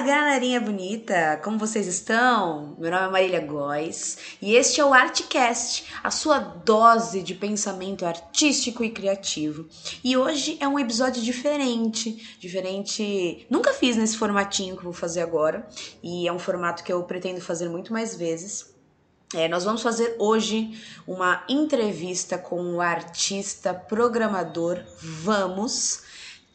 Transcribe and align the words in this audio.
galerinha 0.00 0.58
bonita! 0.58 1.38
Como 1.44 1.58
vocês 1.58 1.86
estão? 1.86 2.74
Meu 2.78 2.90
nome 2.90 3.06
é 3.06 3.10
Marília 3.10 3.40
Góes 3.40 4.16
e 4.40 4.54
este 4.54 4.80
é 4.80 4.84
o 4.84 4.94
Artcast, 4.94 5.92
a 6.02 6.10
sua 6.10 6.38
dose 6.38 7.22
de 7.22 7.34
pensamento 7.34 8.06
artístico 8.06 8.82
e 8.82 8.90
criativo. 8.90 9.68
E 10.02 10.16
hoje 10.16 10.56
é 10.58 10.66
um 10.66 10.78
episódio 10.78 11.22
diferente, 11.22 12.38
diferente. 12.40 13.46
Nunca 13.50 13.74
fiz 13.74 13.94
nesse 13.94 14.16
formatinho 14.16 14.74
que 14.74 14.84
vou 14.84 14.92
fazer 14.94 15.20
agora, 15.20 15.68
e 16.02 16.26
é 16.26 16.32
um 16.32 16.38
formato 16.38 16.82
que 16.82 16.92
eu 16.92 17.02
pretendo 17.02 17.40
fazer 17.42 17.68
muito 17.68 17.92
mais 17.92 18.16
vezes. 18.16 18.74
É, 19.34 19.48
nós 19.48 19.64
vamos 19.64 19.82
fazer 19.82 20.16
hoje 20.18 20.80
uma 21.06 21.44
entrevista 21.46 22.38
com 22.38 22.76
o 22.76 22.80
artista 22.80 23.74
programador 23.74 24.82
Vamos, 24.98 26.02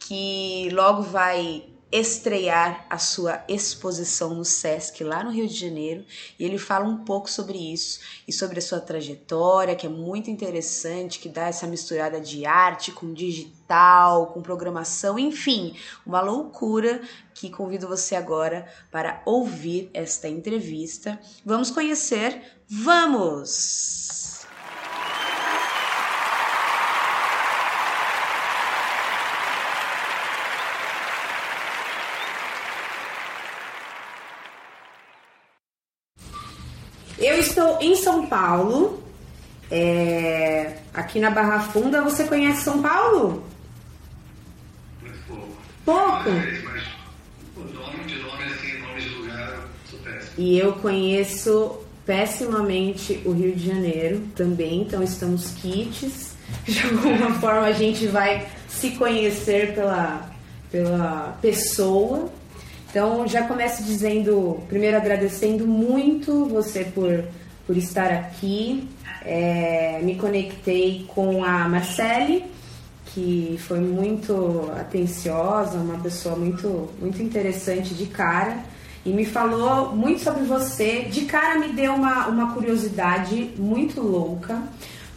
que 0.00 0.68
logo 0.72 1.02
vai 1.02 1.75
estrear 1.90 2.84
a 2.90 2.98
sua 2.98 3.44
exposição 3.48 4.34
no 4.34 4.44
SESC 4.44 5.04
lá 5.04 5.22
no 5.22 5.30
Rio 5.30 5.46
de 5.46 5.54
Janeiro 5.54 6.04
e 6.38 6.44
ele 6.44 6.58
fala 6.58 6.84
um 6.84 7.04
pouco 7.04 7.30
sobre 7.30 7.56
isso 7.72 8.00
e 8.26 8.32
sobre 8.32 8.58
a 8.58 8.62
sua 8.62 8.80
trajetória, 8.80 9.76
que 9.76 9.86
é 9.86 9.88
muito 9.88 10.30
interessante, 10.30 11.20
que 11.20 11.28
dá 11.28 11.46
essa 11.46 11.66
misturada 11.66 12.20
de 12.20 12.44
arte 12.44 12.90
com 12.90 13.12
digital, 13.12 14.26
com 14.26 14.42
programação, 14.42 15.18
enfim, 15.18 15.76
uma 16.04 16.20
loucura 16.20 17.00
que 17.34 17.50
convido 17.50 17.86
você 17.86 18.16
agora 18.16 18.66
para 18.90 19.22
ouvir 19.24 19.88
esta 19.94 20.28
entrevista. 20.28 21.20
Vamos 21.44 21.70
conhecer, 21.70 22.42
vamos! 22.68 24.16
Eu 37.18 37.38
estou 37.66 37.78
em 37.80 37.96
São 37.96 38.26
Paulo, 38.26 39.02
é, 39.70 40.78
aqui 40.94 41.18
na 41.18 41.30
Barra 41.30 41.60
Funda. 41.60 42.02
Você 42.02 42.24
conhece 42.24 42.62
São 42.62 42.80
Paulo? 42.80 43.44
Muito 45.02 45.18
pouco. 45.26 45.48
Pouco? 45.84 46.30
Mas, 46.30 46.64
mas 46.64 46.82
o 47.56 47.60
nome 47.60 48.04
de 48.04 48.18
nome, 48.20 48.44
assim, 48.44 48.78
nome 48.78 49.00
de 49.00 49.08
lugar, 49.08 49.48
eu 49.50 49.90
sou 49.90 49.98
péssimo. 50.00 50.32
E 50.38 50.58
eu 50.58 50.72
conheço 50.74 51.78
pessimamente 52.04 53.20
o 53.24 53.32
Rio 53.32 53.54
de 53.56 53.66
Janeiro 53.66 54.22
também, 54.36 54.82
então 54.82 55.02
estamos 55.02 55.50
kits. 55.54 56.36
De 56.64 56.80
alguma 56.80 57.40
forma 57.40 57.66
a 57.66 57.72
gente 57.72 58.06
vai 58.06 58.46
se 58.68 58.92
conhecer 58.92 59.74
pela, 59.74 60.30
pela 60.70 61.36
pessoa. 61.42 62.30
Então 62.88 63.26
já 63.26 63.48
começo 63.48 63.82
dizendo, 63.82 64.62
primeiro 64.68 64.96
agradecendo 64.96 65.66
muito 65.66 66.44
você 66.44 66.84
por, 66.84 67.24
por 67.66 67.76
estar 67.76 68.10
aqui. 68.12 68.88
É, 69.24 70.00
me 70.02 70.14
conectei 70.14 71.04
com 71.08 71.42
a 71.42 71.68
Marcele, 71.68 72.44
que 73.06 73.58
foi 73.66 73.80
muito 73.80 74.70
atenciosa, 74.78 75.78
uma 75.78 75.98
pessoa 75.98 76.36
muito, 76.36 76.90
muito 77.00 77.20
interessante 77.20 77.94
de 77.94 78.06
cara 78.06 78.58
e 79.06 79.10
me 79.10 79.24
falou 79.24 79.94
muito 79.94 80.20
sobre 80.20 80.42
você. 80.42 81.02
De 81.02 81.24
cara 81.26 81.58
me 81.58 81.68
deu 81.68 81.94
uma, 81.94 82.26
uma 82.26 82.52
curiosidade 82.52 83.52
muito 83.56 84.00
louca, 84.00 84.60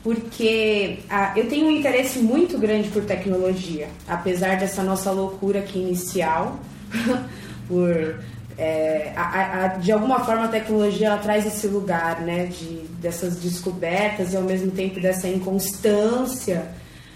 porque 0.04 1.00
ah, 1.10 1.34
eu 1.36 1.50
tenho 1.50 1.68
um 1.68 1.72
interesse 1.72 2.20
muito 2.20 2.58
grande 2.58 2.90
por 2.90 3.04
tecnologia, 3.04 3.88
apesar 4.08 4.58
dessa 4.58 4.84
nossa 4.84 5.12
loucura 5.12 5.60
aqui 5.60 5.80
inicial, 5.80 6.60
por 7.68 8.20
é, 8.60 9.14
a, 9.16 9.64
a, 9.64 9.68
de 9.68 9.90
alguma 9.90 10.20
forma 10.20 10.44
a 10.44 10.48
tecnologia 10.50 11.18
traz 11.24 11.46
esse 11.46 11.66
lugar 11.66 12.20
né, 12.20 12.48
de, 12.48 12.82
dessas 13.00 13.38
descobertas 13.38 14.34
e 14.34 14.38
ao 14.38 14.44
mesmo 14.44 14.70
tempo 14.72 15.00
dessa 15.00 15.30
inconstância. 15.30 16.68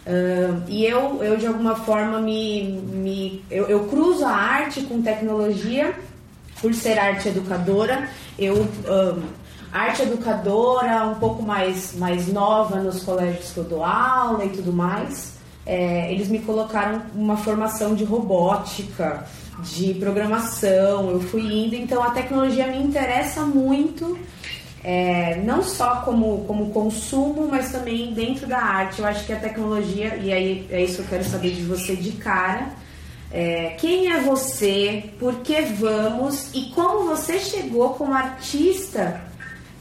Uh, 0.08 0.64
e 0.70 0.86
eu, 0.86 1.22
eu 1.22 1.36
de 1.36 1.46
alguma 1.46 1.76
forma 1.76 2.20
me, 2.20 2.82
me 2.94 3.46
eu, 3.52 3.66
eu 3.68 3.86
cruzo 3.88 4.26
a 4.26 4.32
arte 4.32 4.82
com 4.82 5.02
tecnologia 5.02 5.94
por 6.62 6.74
ser 6.74 6.98
arte 6.98 7.28
educadora. 7.28 8.08
Eu 8.40 8.62
um, 8.62 9.24
arte 9.72 10.04
educadora 10.04 11.06
um 11.08 11.16
pouco 11.16 11.44
mais 11.44 11.94
mais 11.96 12.32
nova 12.32 12.80
nos 12.82 13.04
colégios 13.04 13.52
que 13.52 13.58
eu 13.58 13.64
dou 13.66 13.84
aula 13.84 14.46
e 14.46 14.50
tudo 14.50 14.72
mais. 14.72 15.34
É, 15.66 16.12
eles 16.12 16.30
me 16.30 16.40
colocaram 16.40 17.02
uma 17.16 17.38
formação 17.38 17.96
de 17.96 18.04
robótica, 18.04 19.26
de 19.60 19.94
programação, 19.94 21.10
eu 21.12 21.20
fui 21.22 21.42
indo, 21.42 21.76
então 21.76 22.02
a 22.02 22.12
tecnologia 22.12 22.68
me 22.68 22.78
interessa 22.78 23.42
muito, 23.42 24.18
é, 24.84 25.38
não 25.44 25.64
só 25.64 25.98
como, 25.98 26.44
como 26.46 26.72
consumo, 26.72 27.48
mas 27.50 27.72
também 27.72 28.14
dentro 28.14 28.48
da 28.48 28.58
arte. 28.58 29.00
Eu 29.00 29.06
acho 29.06 29.26
que 29.26 29.34
a 29.34 29.40
tecnologia, 29.40 30.16
e 30.16 30.34
aí 30.34 30.68
é 30.70 30.84
isso 30.84 30.96
que 30.96 31.02
eu 31.02 31.08
quero 31.08 31.24
saber 31.24 31.52
de 31.52 31.64
você 31.64 31.96
de 31.96 32.14
cara, 32.14 32.74
é, 33.32 33.76
quem 33.80 34.12
é 34.12 34.20
você, 34.20 35.12
por 35.20 35.36
que 35.38 35.62
vamos 35.62 36.54
e 36.54 36.70
como 36.76 37.08
você 37.08 37.40
chegou 37.40 37.92
como 37.96 38.14
artista 38.14 39.22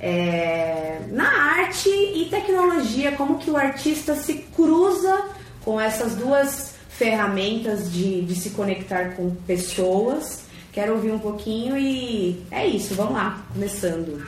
é, 0.01 1.01
na 1.11 1.29
arte 1.29 1.89
e 1.89 2.29
tecnologia, 2.31 3.13
como 3.13 3.39
que 3.39 3.51
o 3.51 3.57
artista 3.57 4.15
se 4.15 4.35
cruza 4.57 5.27
com 5.65 5.81
essas 5.81 6.17
duas 6.17 6.72
ferramentas 7.03 7.93
de, 7.93 8.23
de 8.23 8.35
se 8.37 8.51
conectar 8.51 9.17
com 9.17 9.35
pessoas. 9.35 10.47
Quero 10.73 10.95
ouvir 10.95 11.11
um 11.11 11.19
pouquinho 11.19 11.77
e 11.77 12.41
é 12.49 12.65
isso, 12.65 12.95
vamos 12.95 13.15
lá, 13.15 13.45
começando. 13.53 14.25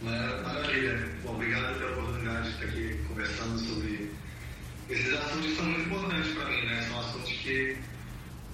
Maravilha. 0.00 1.10
Bom, 1.24 1.32
obrigado 1.34 1.76
pela 1.76 1.90
oportunidade 1.90 2.44
de 2.44 2.50
estar 2.50 2.64
aqui 2.66 3.00
conversando 3.08 3.58
sobre 3.58 4.12
esses 4.88 5.12
assuntos 5.12 5.46
que 5.46 5.56
são 5.56 5.64
muito 5.64 5.86
importantes 5.88 6.32
para 6.34 6.44
mim, 6.44 6.66
né? 6.66 6.86
São 6.88 7.00
assuntos 7.00 7.32
que, 7.32 7.76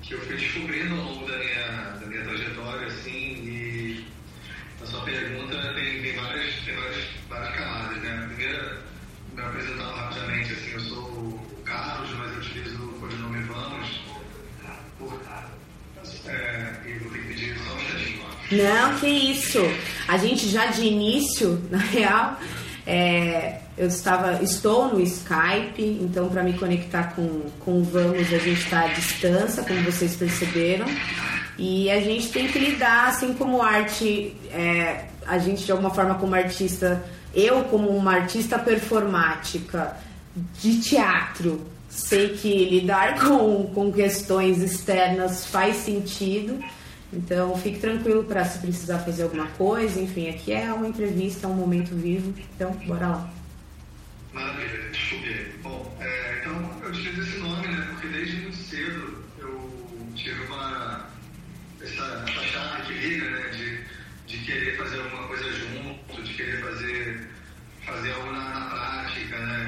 que 0.01 0.15
eu 0.15 0.21
fui 0.21 0.37
descobrindo 0.37 0.95
ao 0.95 1.05
longo 1.05 1.27
da 1.27 1.37
minha, 1.37 1.67
da 2.01 2.07
minha 2.07 2.23
trajetória, 2.23 2.87
assim, 2.87 3.11
e 3.11 4.07
a 4.83 4.87
sua 4.87 5.03
pergunta 5.03 5.75
tem, 5.75 6.01
tem, 6.01 6.17
várias, 6.17 6.55
tem 6.65 6.75
várias, 6.75 7.05
várias 7.29 7.55
camadas, 7.57 8.03
né? 8.03 8.31
Primeiro, 8.35 8.79
me 9.35 9.43
apresentando 9.43 9.95
rapidamente, 9.95 10.53
assim, 10.55 10.71
eu 10.73 10.81
sou 10.81 11.32
Mas 12.19 12.33
eu 12.33 12.39
utilizo 12.39 12.83
o 12.85 13.01
codinome 13.01 13.43
Vamos. 13.45 14.03
É, 16.27 16.73
e 16.87 16.99
vou. 16.99 17.13
Não, 18.53 18.99
que 18.99 19.07
isso. 19.07 19.61
A 20.07 20.19
gente 20.19 20.49
já 20.49 20.67
de 20.67 20.85
início, 20.85 21.61
na 21.71 21.79
real, 21.79 22.39
é, 22.87 23.61
eu 23.79 23.89
estava, 23.89 24.43
estou 24.43 24.93
no 24.93 25.01
Skype, 25.01 25.83
então 26.01 26.29
para 26.29 26.43
me 26.43 26.53
conectar 26.53 27.15
com, 27.15 27.47
com 27.61 27.81
o 27.81 27.85
Vamos 27.85 28.33
a 28.33 28.39
gente 28.39 28.63
está 28.63 28.81
à 28.85 28.89
distância, 28.89 29.63
como 29.63 29.83
vocês 29.83 30.15
perceberam. 30.17 30.87
E 31.59 31.91
a 31.91 32.01
gente 32.01 32.29
tem 32.29 32.49
que 32.49 32.59
lidar, 32.59 33.09
assim 33.09 33.33
como 33.35 33.63
arte, 33.63 34.37
é, 34.51 35.07
a 35.27 35.39
gente 35.39 35.65
de 35.65 35.73
alguma 35.73 35.91
forma 35.91 36.17
como 36.17 36.35
artista, 36.35 37.03
eu 37.35 37.65
como 37.65 37.89
uma 37.89 38.15
artista 38.15 38.59
performática 38.59 39.97
de 40.35 40.81
teatro, 40.81 41.67
sei 41.89 42.31
que 42.31 42.65
lidar 42.69 43.21
com, 43.27 43.67
com 43.75 43.93
questões 43.93 44.61
externas 44.61 45.47
faz 45.47 45.77
sentido. 45.77 46.63
Então 47.13 47.55
fique 47.59 47.79
tranquilo 47.79 48.25
para 48.25 48.43
se 48.45 48.59
precisar 48.59 49.01
fazer 49.01 49.25
alguma 49.25 49.47
coisa. 49.49 50.01
Enfim, 50.01 50.31
aqui 50.31 50.53
é 50.53 50.73
uma 50.73 50.89
entrevista, 50.89 51.47
um 51.47 51.55
momento 51.55 51.95
vivo. 51.95 52.33
Então, 52.55 52.73
bora 52.87 53.09
lá. 53.09 53.31
Maravilha, 54.33 54.89
desculpe. 54.91 55.53
Bom, 55.63 55.97
é, 56.01 56.39
então 56.41 56.81
eu 56.83 56.89
utilizo 56.89 57.21
esse 57.21 57.39
nome, 57.39 57.69
né? 57.69 57.87
Porque 57.91 58.09
desde 58.09 58.37
muito 58.39 58.57
cedo 58.57 59.25
eu 59.39 59.71
tive 60.15 60.43
uma. 60.47 61.07
essa, 61.83 62.25
essa 62.27 62.43
chave 62.47 62.83
que 62.87 62.95
liga, 62.95 63.31
né? 63.31 63.49
De, 63.51 63.81
de 64.27 64.45
querer 64.47 64.79
fazer 64.79 65.01
alguma 65.01 65.29
coisa 65.29 65.53
junto, 65.53 66.23
de 66.23 66.35
querer 66.35 66.63
fazer, 66.63 67.29
fazer 67.85 68.13
algo 68.13 68.33
na, 68.33 68.49
na 68.49 68.67
prática, 68.71 69.39
né? 69.39 69.62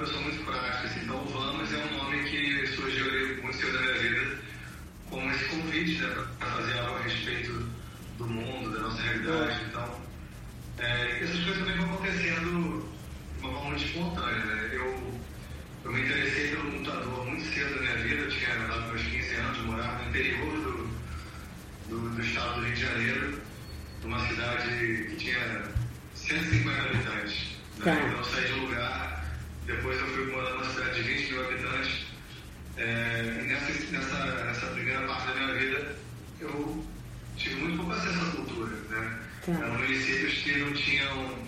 Pessoa 0.00 0.22
muito 0.22 0.44
prática, 0.44 0.86
assim, 0.86 1.00
então 1.00 1.16
o 1.16 1.26
Vamos 1.26 1.72
é 1.72 1.76
um 1.76 1.96
nome 1.98 2.24
que 2.24 2.66
surgiu 2.68 3.04
ali 3.04 3.42
muito 3.42 3.56
cedo 3.58 3.72
na 3.74 3.80
minha 3.82 3.94
vida, 3.98 4.38
como 5.10 5.30
esse 5.30 5.44
convite, 5.44 6.02
né? 6.02 6.26
Para 6.38 6.48
fazer 6.48 6.78
algo 6.78 6.96
a 6.96 7.02
respeito 7.02 7.68
do 8.16 8.26
mundo, 8.26 8.70
da 8.70 8.80
nossa 8.80 9.02
realidade. 9.02 9.64
Então, 9.68 10.00
é, 10.78 11.22
essas 11.22 11.44
coisas 11.44 11.58
também 11.58 11.76
vão 11.76 11.94
acontecendo 11.94 12.90
de 13.36 13.46
uma 13.46 13.52
forma 13.52 13.68
muito 13.68 13.84
espontânea, 13.84 14.44
né? 14.44 14.70
Eu, 14.72 15.20
eu 15.84 15.92
me 15.92 16.00
interessei 16.00 16.48
pelo 16.48 16.70
computador 16.70 17.26
muito 17.26 17.44
cedo 17.52 17.74
na 17.74 17.82
minha 17.82 17.96
vida, 17.96 18.22
eu 18.22 18.28
tinha 18.30 18.54
lá 18.68 18.86
meus 18.86 19.02
15 19.02 19.34
anos, 19.34 19.58
morava 19.66 20.02
no 20.02 20.08
interior 20.08 20.52
do, 20.52 20.90
do, 21.88 22.10
do 22.16 22.22
estado 22.22 22.54
do 22.54 22.66
Rio 22.66 22.74
de 22.74 22.80
Janeiro, 22.80 23.42
numa 24.02 24.26
cidade 24.28 24.68
que 25.10 25.16
tinha 25.16 25.62
150 26.14 26.80
habitantes. 26.80 27.60
Né? 27.78 27.92
Então 27.92 28.18
eu 28.18 28.24
saí 28.24 28.46
de 28.46 28.52
um 28.52 28.64
lugar, 28.66 29.09
depois 29.66 29.98
eu 30.00 30.06
fui 30.08 30.26
morar 30.26 30.50
numa 30.50 30.64
cidade 30.64 31.02
de 31.02 31.14
20 31.14 31.32
mil 31.32 31.44
habitantes. 31.44 32.06
É, 32.76 33.40
e 33.42 33.46
nessa, 33.46 33.92
nessa, 33.92 34.44
nessa 34.44 34.66
primeira 34.68 35.06
parte 35.06 35.26
da 35.28 35.34
minha 35.34 35.54
vida, 35.54 35.96
eu 36.40 36.84
Tá. 39.44 39.52
Eram 39.52 39.74
municípios 39.78 40.34
que 40.34 40.58
não 40.58 40.72
tinham 40.74 41.38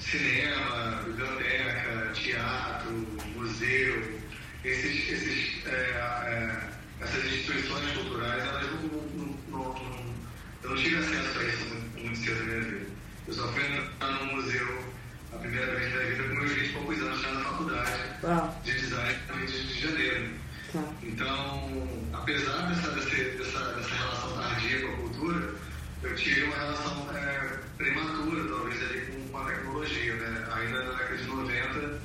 cinema, 0.00 1.02
biblioteca, 1.04 2.10
teatro, 2.14 3.06
museu. 3.36 4.20
Esses, 4.64 5.10
esses, 5.10 5.66
é, 5.66 5.70
é, 5.70 6.70
essas 7.00 7.24
instituições 7.26 7.92
culturais, 7.92 8.42
elas 8.42 8.66
não, 8.70 8.82
não, 8.82 9.38
não, 9.48 9.74
não, 9.74 10.14
eu 10.62 10.70
não 10.70 10.76
tive 10.76 10.96
acesso 10.96 11.38
a 11.38 11.44
isso 11.44 11.64
muito, 11.66 12.00
muito 12.00 12.18
cedo 12.18 12.38
na 12.38 12.44
minha 12.44 12.60
vida. 12.62 12.86
Eu 13.28 13.34
só 13.34 13.52
fui 13.52 13.62
entrar 13.62 14.10
no 14.10 14.36
museu 14.36 14.93
a 15.34 15.38
primeira 15.38 15.74
vez 15.74 15.92
minha 15.92 16.06
vida 16.06 16.22
com 16.28 16.34
meus 16.34 16.52
20 16.52 16.66
e 16.66 16.72
poucos 16.72 17.00
anos 17.00 17.20
já 17.20 17.32
na 17.32 17.40
faculdade 17.40 18.00
Uau. 18.22 18.60
de 18.64 18.72
design 18.72 19.18
no 19.28 19.34
Rio 19.34 19.46
de 19.46 19.80
Janeiro. 19.80 20.30
Tá. 20.72 20.84
Então, 21.02 21.88
apesar 22.12 22.68
dessa, 22.68 22.90
dessa, 22.90 23.72
dessa 23.74 23.94
relação 23.94 24.32
tardia 24.36 24.80
com 24.80 24.92
a 24.92 24.96
cultura, 24.96 25.54
eu 26.02 26.14
tive 26.16 26.42
uma 26.44 26.56
relação 26.56 27.08
é, 27.16 27.58
prematura, 27.76 28.48
talvez, 28.48 28.82
ali 28.82 29.00
com, 29.06 29.28
com, 29.28 29.38
a 29.38 29.44
tecnologia. 29.46 30.14
Né? 30.14 30.46
Ainda 30.52 30.84
na 30.84 30.92
década 30.92 31.16
de 31.16 31.26
90, 31.26 32.00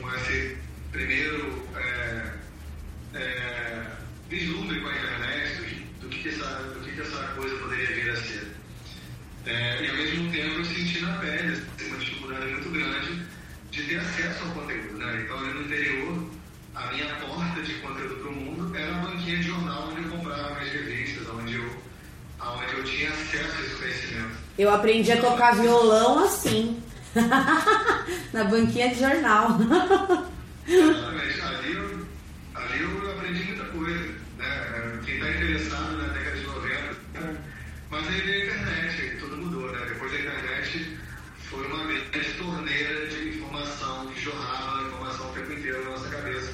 com 0.00 0.14
esse 0.14 0.56
primeiro 0.92 1.68
é, 1.76 2.32
é, 3.14 3.86
vislumbre 4.28 4.80
com 4.80 4.88
a 4.88 4.92
internet 4.92 5.56
do, 5.56 6.00
do, 6.00 6.08
que, 6.08 6.22
que, 6.22 6.28
essa, 6.28 6.62
do 6.62 6.80
que, 6.80 6.92
que 6.92 7.00
essa 7.00 7.22
coisa 7.34 7.56
poderia 7.56 7.86
vir 7.86 8.10
a 8.10 8.16
ser. 8.16 8.48
É, 9.46 9.84
e 9.84 9.88
ao 9.88 9.96
mesmo 9.96 10.30
tempo 10.32 10.58
eu 10.58 10.64
senti 10.64 11.00
na 11.00 11.16
pele 11.18 11.52
assim, 11.52 12.17
dificuldade 12.28 12.52
muito 12.52 12.70
grande 12.70 13.22
de 13.70 13.82
ter 13.84 13.98
acesso 13.98 14.44
ao 14.44 14.50
conteúdo. 14.50 14.98
Né? 14.98 15.22
Então, 15.24 15.38
ali 15.38 15.54
no 15.54 15.62
interior, 15.62 16.30
a 16.74 16.92
minha 16.92 17.14
porta 17.16 17.62
de 17.62 17.74
conteúdo 17.74 18.14
para 18.16 18.28
o 18.28 18.32
mundo 18.32 18.76
era 18.76 18.96
a 18.96 18.98
banquinha 19.00 19.36
de 19.38 19.42
jornal 19.42 19.88
onde 19.90 20.02
eu 20.02 20.10
comprava 20.10 20.54
minhas 20.54 20.72
revistas, 20.72 21.28
onde 21.28 21.54
eu 21.54 21.88
onde 22.40 22.76
eu 22.76 22.84
tinha 22.84 23.10
acesso 23.10 23.58
a 23.58 23.60
esse 23.60 23.74
conhecimento. 23.74 24.36
Eu 24.56 24.72
aprendi 24.72 25.10
a 25.10 25.20
tocar 25.20 25.56
violão 25.56 26.24
assim, 26.24 26.80
na 28.32 28.44
banquinha 28.44 28.90
de 28.90 29.00
jornal. 29.00 29.58
Exatamente. 30.66 31.40
Ali 31.42 31.74
eu, 31.74 32.06
ali 32.54 32.80
eu 32.80 33.10
aprendi 33.10 33.42
muita 33.44 33.64
coisa. 33.64 34.14
Né? 34.38 35.00
Quem 35.04 35.14
está 35.16 35.30
interessado 35.30 35.96
na 35.96 36.08
década 36.08 36.36
de 36.36 36.46
90. 36.46 36.72
Né? 37.14 37.36
Mas 37.90 38.08
aí 38.08 38.20
veio 38.20 38.52
a 38.52 38.56
internet, 38.56 39.16
todo 39.18 39.36
mudou. 39.36 39.72
Né? 39.72 39.86
Depois 39.88 40.12
da 40.12 40.18
internet 40.18 40.97
foi 41.50 41.66
uma 41.66 41.84
grande 41.84 42.34
torneira 42.34 43.06
de 43.06 43.28
informação 43.28 44.06
que 44.08 44.20
jorrava 44.20 44.82
informação 44.88 45.30
o 45.30 45.34
tempo 45.34 45.52
inteiro 45.52 45.82
na 45.84 45.90
nossa 45.90 46.08
cabeça. 46.08 46.52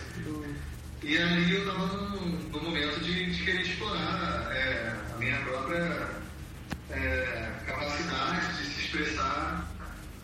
E 1.03 1.19
aí 1.19 1.55
eu 1.55 1.61
estava 1.61 1.87
num, 1.87 2.63
momento 2.63 3.01
de, 3.01 3.31
de 3.33 3.45
querer 3.45 3.63
explorar. 3.63 4.51
É, 4.53 4.95
a 5.15 5.19
minha 5.19 5.37
própria 5.43 6.11
é, 6.91 7.53
capacidade 7.67 8.57
de 8.57 8.67
se 8.67 8.81
expressar 8.85 9.69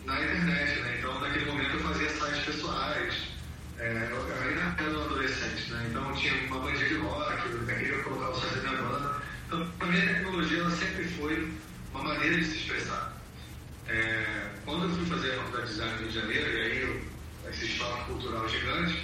na 0.04 0.20
internet. 0.20 0.80
Né? 0.80 0.96
Então, 0.98 1.20
naquele 1.20 1.46
momento, 1.46 1.74
eu 1.74 1.80
fazia 1.80 2.08
sites 2.08 2.44
pessoais. 2.44 3.14
É, 3.78 4.08
eu 4.10 4.48
ainda 4.48 4.82
era 4.82 4.98
um 4.98 5.04
adolescente, 5.04 5.70
né? 5.72 5.86
então 5.90 6.12
tinha 6.14 6.34
uma 6.46 6.60
bandinha 6.60 6.88
de 6.88 6.96
rock, 6.96 7.50
eu 7.50 7.66
queria 7.66 8.02
colocar 8.02 8.30
o 8.30 8.40
site 8.40 8.60
da 8.60 8.70
banda. 8.72 9.22
Então, 9.46 9.70
para 9.78 9.86
mim, 9.88 9.98
a 9.98 10.06
tecnologia 10.06 10.58
ela 10.58 10.70
sempre 10.70 11.04
foi 11.04 11.52
uma 11.92 12.04
maneira 12.04 12.36
de 12.36 12.44
se 12.44 12.56
expressar. 12.58 13.19
É, 13.90 14.50
quando 14.64 14.84
eu 14.84 14.90
fui 14.90 15.04
fazer 15.06 15.32
a 15.32 15.36
faculdade 15.38 15.66
de 15.66 15.72
design 15.72 15.92
no 15.94 15.98
Rio 15.98 16.08
de 16.08 16.14
Janeiro, 16.14 16.52
e 16.52 16.60
aí 16.60 16.80
eu, 16.82 17.50
esse 17.50 17.66
choque 17.66 18.04
cultural 18.04 18.48
gigante, 18.48 19.02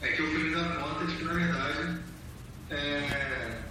é 0.00 0.08
que 0.08 0.22
eu 0.22 0.26
fui 0.30 0.44
me 0.44 0.54
dar 0.54 0.76
conta 0.76 1.04
de 1.04 1.16
que, 1.16 1.24
na 1.24 1.32
verdade, 1.34 2.00
é, 2.70 3.62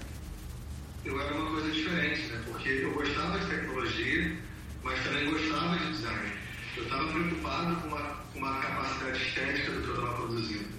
eu 1.03 1.19
era 1.19 1.33
uma 1.33 1.49
coisa 1.49 1.71
diferente, 1.71 2.27
né? 2.27 2.43
Porque 2.45 2.69
eu 2.69 2.93
gostava 2.93 3.39
de 3.39 3.47
tecnologia, 3.47 4.37
mas 4.83 5.03
também 5.03 5.31
gostava 5.31 5.75
de 5.75 5.91
design. 5.93 6.31
Eu 6.77 6.83
estava 6.83 7.11
preocupado 7.11 7.75
com 7.77 7.87
uma, 7.87 8.01
com 8.31 8.37
uma 8.37 8.61
capacidade 8.61 9.23
estética 9.23 9.71
do 9.71 9.81
que 9.81 9.87
eu 9.87 9.95
estava 9.95 10.13
produzindo. 10.13 10.69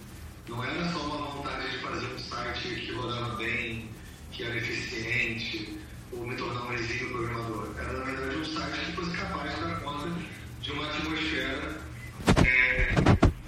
Não 0.48 0.62
era 0.62 0.92
só 0.92 1.00
uma 1.00 1.26
vontade 1.32 1.72
de 1.72 1.78
fazer 1.78 2.06
um 2.06 2.18
site 2.18 2.68
que 2.68 2.92
rodava 2.92 3.34
bem, 3.34 3.90
que 4.30 4.44
era 4.44 4.56
eficiente, 4.56 5.81
ou 6.12 6.26
me 6.26 6.36
tornar 6.36 6.66
um 6.66 6.72
exímio 6.74 7.08
programador. 7.10 7.68
Era, 7.78 7.92
na 7.92 8.04
verdade, 8.04 8.36
um 8.36 8.44
site 8.44 8.86
que 8.86 8.92
fosse 8.92 9.16
capaz 9.16 9.54
de 9.54 9.60
dar 9.62 9.80
conta 9.80 10.10
de 10.60 10.72
uma 10.72 10.86
atmosfera 10.86 11.82
é, 12.36 12.94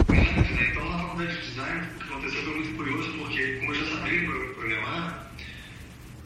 né? 0.08 0.68
Então, 0.70 0.90
na 0.90 0.98
faculdade 0.98 1.40
de 1.40 1.48
design, 1.48 1.86
o 1.86 1.98
que 1.98 2.04
aconteceu 2.04 2.42
foi 2.42 2.54
muito 2.54 2.76
curioso, 2.76 3.12
porque, 3.18 3.56
como 3.58 3.74
eu 3.74 3.84
já 3.84 3.96
sabia 3.96 4.30
programar, 4.54 5.32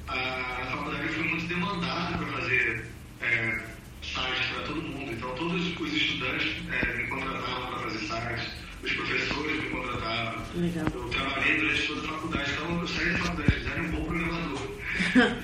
a, 0.08 0.68
faculdade 0.70 1.08
foi 1.08 1.24
muito 1.24 1.46
demandada 1.46 2.18
para 2.18 2.26
fazer 2.26 2.86
é, 3.20 3.60
sites 4.02 4.46
para 4.54 4.62
todo 4.62 4.82
mundo. 4.82 5.12
Então, 5.12 5.34
todos 5.34 5.80
os 5.80 5.92
estudantes 5.92 6.56
é, 6.72 6.96
me 6.96 7.06
contratavam 7.08 7.66
para 7.66 7.78
fazer 7.78 7.98
sites, 7.98 8.52
os 8.82 8.92
professores 8.92 9.62
me 9.64 9.70
contratavam. 9.70 10.44
Legal. 10.54 10.86
Eu 10.94 11.08
trabalhei 11.10 11.56
durante 11.58 11.86
toda 11.86 12.00
a 12.00 12.10
faculdade, 12.12 12.52
então 12.52 12.80
eu 12.80 12.88
saí 12.88 13.10
da 13.10 13.18
faculdade 13.18 13.57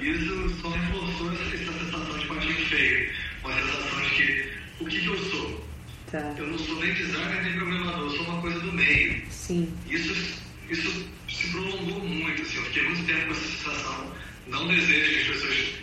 Isso 0.00 0.60
só 0.60 0.68
reforçou 0.68 1.32
essa, 1.32 1.56
essa 1.56 1.72
sensação 1.72 2.18
de 2.18 2.26
patinho 2.26 2.66
feio, 2.66 3.10
uma 3.42 3.54
sensação 3.54 4.00
de 4.02 4.10
que 4.10 4.48
o 4.80 4.84
que, 4.86 5.00
que 5.00 5.06
eu 5.06 5.18
sou? 5.30 5.68
Tá. 6.10 6.34
Eu 6.38 6.46
não 6.46 6.58
sou 6.58 6.80
nem 6.80 6.94
designer 6.94 7.42
nem 7.42 7.52
programador, 7.54 8.00
eu 8.00 8.10
sou 8.10 8.24
uma 8.26 8.40
coisa 8.40 8.60
do 8.60 8.72
meio. 8.72 9.22
Sim. 9.30 9.72
Isso, 9.88 10.40
isso 10.70 11.08
se 11.28 11.48
prolongou 11.50 12.00
muito, 12.00 12.42
assim, 12.42 12.56
eu 12.56 12.64
fiquei 12.64 12.82
muito 12.84 13.06
tempo 13.06 13.26
com 13.26 13.32
essa 13.32 13.40
sensação 13.40 14.14
não 14.46 14.68
desejo 14.68 15.10
que 15.10 15.20
as 15.20 15.26
pessoas 15.26 15.74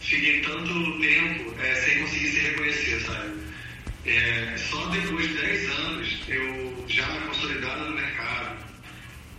fiquem 0.00 0.40
tanto 0.42 1.00
tempo 1.00 1.54
é, 1.60 1.74
sem 1.74 2.00
conseguir 2.00 2.28
se 2.28 2.38
reconhecer, 2.38 3.00
sabe? 3.00 3.32
É, 4.06 4.56
só 4.56 4.86
depois 4.86 5.28
de 5.28 5.34
10 5.34 5.70
anos, 5.78 6.18
eu 6.28 6.84
já 6.88 7.06
consolidado 7.22 7.90
no 7.90 7.96
mercado, 7.96 8.64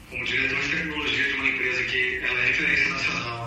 como 0.09 0.25
diretor 0.25 0.59
de 0.61 0.69
tecnologia 0.69 1.23
de 1.23 1.33
uma 1.33 1.47
empresa 1.47 1.83
que 1.85 2.17
ela 2.17 2.39
é 2.39 2.47
referência 2.47 2.89
nacional 2.89 3.46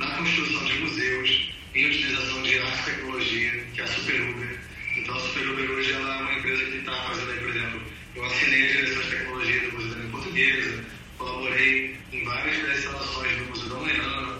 na 0.00 0.06
construção 0.16 0.64
de 0.64 0.78
museus, 0.78 1.50
em 1.74 1.86
utilização 1.86 2.42
de 2.42 2.58
arte 2.58 2.80
e 2.80 2.84
tecnologia, 2.84 3.64
que 3.74 3.80
é 3.82 3.84
a 3.84 3.86
Super 3.86 4.20
Uber. 4.22 4.58
Então, 4.96 5.14
a 5.14 5.20
Super 5.20 5.48
Uber 5.50 5.70
hoje 5.72 5.92
ela 5.92 6.16
é 6.16 6.22
uma 6.22 6.32
empresa 6.32 6.64
que 6.64 6.78
está 6.78 6.92
fazendo 7.02 7.30
aí, 7.30 7.38
por 7.38 7.50
exemplo, 7.50 7.82
eu 8.16 8.24
assinei 8.24 8.64
a 8.64 8.72
direção 8.72 9.02
de 9.02 9.10
tecnologia 9.10 9.60
do 9.60 9.72
Museu 9.72 9.90
da 9.90 9.96
Língua 9.96 10.10
Portuguesa, 10.10 10.84
colaborei 11.18 11.96
em 12.12 12.24
várias 12.24 12.62
das 12.66 12.78
instalações 12.78 13.36
do 13.36 13.44
Museu 13.44 13.68
da 13.68 13.74
Manhã, 13.74 14.38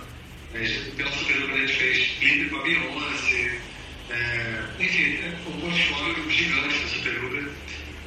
pela 0.97 1.13
Superliga 1.13 1.55
a 1.55 1.59
gente 1.59 1.73
fez 1.75 2.09
clipe 2.19 2.49
com 2.49 2.57
a 2.57 2.63
Beyoncé, 2.63 3.61
é, 4.09 4.65
enfim, 4.81 5.19
é 5.23 5.39
um 5.47 5.61
portfólio 5.61 6.31
gigante 6.31 6.79
da 6.79 6.89
Superliga. 6.89 7.51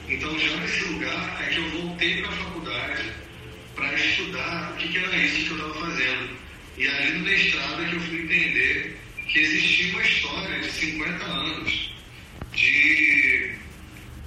Então, 0.10 0.40
já 0.40 0.58
nesse 0.58 0.84
lugar 0.86 1.42
é 1.42 1.50
que 1.50 1.58
eu 1.58 1.70
voltei 1.70 2.22
para 2.22 2.32
a 2.32 2.36
faculdade 2.36 3.12
para 3.76 3.94
estudar 3.94 4.74
o 4.74 4.78
que, 4.78 4.88
que 4.90 4.98
era 4.98 5.16
isso 5.18 5.46
que 5.46 5.50
eu 5.52 5.56
estava 5.56 5.74
fazendo. 5.76 6.43
E 6.78 6.88
ali 6.88 7.12
no 7.14 7.20
mestrado 7.20 7.84
é 7.84 7.90
que 7.90 7.96
eu 7.96 8.02
fui 8.02 8.22
entender 8.22 9.00
que 9.28 9.40
existia 9.40 9.94
uma 9.94 10.04
história 10.04 10.60
de 10.60 10.72
50 10.72 11.24
anos 11.26 11.94
de 12.54 13.52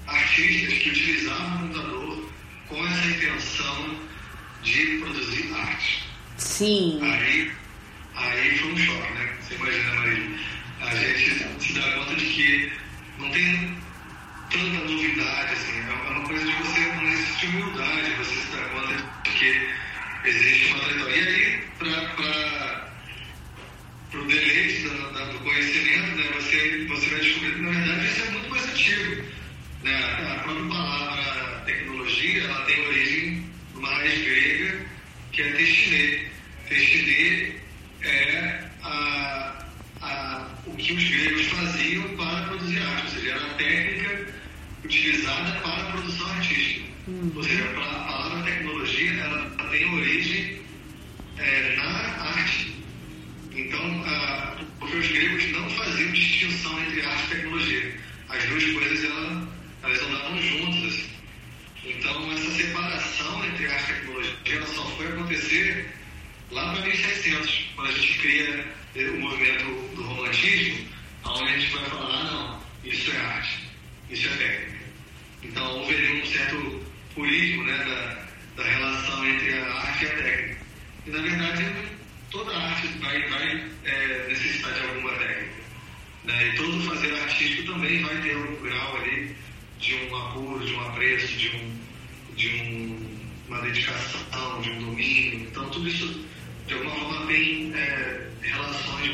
artistas 0.06 0.78
que 0.78 0.90
utilizavam 0.90 1.56
o 1.56 1.60
computador 1.60 2.30
com 2.68 2.86
essa 2.86 3.06
intenção 3.08 4.00
de 4.62 4.98
produzir 4.98 5.54
arte. 5.54 6.04
Sim. 6.38 7.00
Aí 7.02 7.50
Aí 8.16 8.58
foi 8.58 8.72
um 8.72 8.78
choque, 8.78 9.12
né? 9.12 9.36
Você 9.40 9.54
imagina, 9.54 9.94
Maria? 9.94 10.30
A 10.80 10.94
gente 10.94 11.64
se 11.64 11.72
dá 11.74 11.92
conta 11.92 12.14
de 12.14 12.24
que 12.24 12.72
não 13.18 13.30
tem 13.30 13.76
tanta 14.50 14.84
novidade, 14.84 15.52
assim. 15.52 15.78
É 15.78 16.10
uma 16.10 16.26
coisa 16.26 16.44
de 16.44 16.52
você, 16.52 16.80
não 16.80 17.12
existe 17.12 17.46
humildade, 17.46 18.14
você 18.16 18.34
se 18.34 18.56
dá 18.56 18.62
conta 18.68 19.05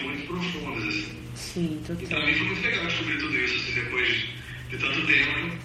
muito 0.00 0.26
profundas. 0.26 0.88
Assim. 0.88 1.22
Sim, 1.34 1.80
total. 1.86 2.02
E 2.02 2.06
para 2.06 2.26
mim 2.26 2.34
foi 2.34 2.46
muito 2.46 2.62
legal 2.62 2.86
descobrir 2.86 3.18
tudo 3.18 3.36
isso 3.36 3.56
assim, 3.56 3.74
depois 3.74 4.24
de 4.70 4.78
tanto 4.78 5.06
tempo. 5.06 5.56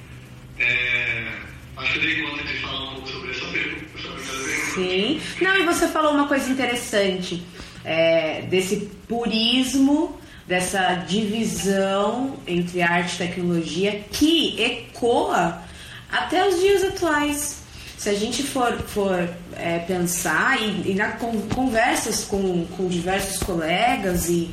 É, 0.59 1.31
acho 1.77 1.93
que 1.93 1.99
dei 1.99 2.21
conta 2.21 2.43
de 2.43 2.53
falar 2.59 2.83
um 2.83 2.93
pouco 2.95 3.09
sobre 3.09 3.31
essa 3.31 3.45
pergunta. 3.47 3.87
Sim. 4.73 5.21
Não, 5.41 5.57
e 5.57 5.65
você 5.65 5.87
falou 5.87 6.13
uma 6.13 6.27
coisa 6.27 6.49
interessante 6.49 7.43
é, 7.83 8.41
desse 8.43 8.89
purismo, 9.07 10.19
dessa 10.45 10.93
divisão 11.07 12.39
entre 12.47 12.81
arte 12.81 13.15
e 13.15 13.17
tecnologia 13.17 14.03
que 14.11 14.61
ecoa 14.61 15.61
até 16.11 16.47
os 16.47 16.59
dias 16.59 16.83
atuais. 16.83 17.63
Se 17.97 18.09
a 18.09 18.13
gente 18.13 18.43
for, 18.43 18.73
for 18.83 19.27
é, 19.55 19.79
pensar 19.79 20.61
e, 20.61 20.91
e 20.91 20.93
na 20.93 21.13
conversas 21.53 22.23
com, 22.23 22.65
com 22.67 22.87
diversos 22.87 23.39
colegas 23.39 24.29
e 24.29 24.49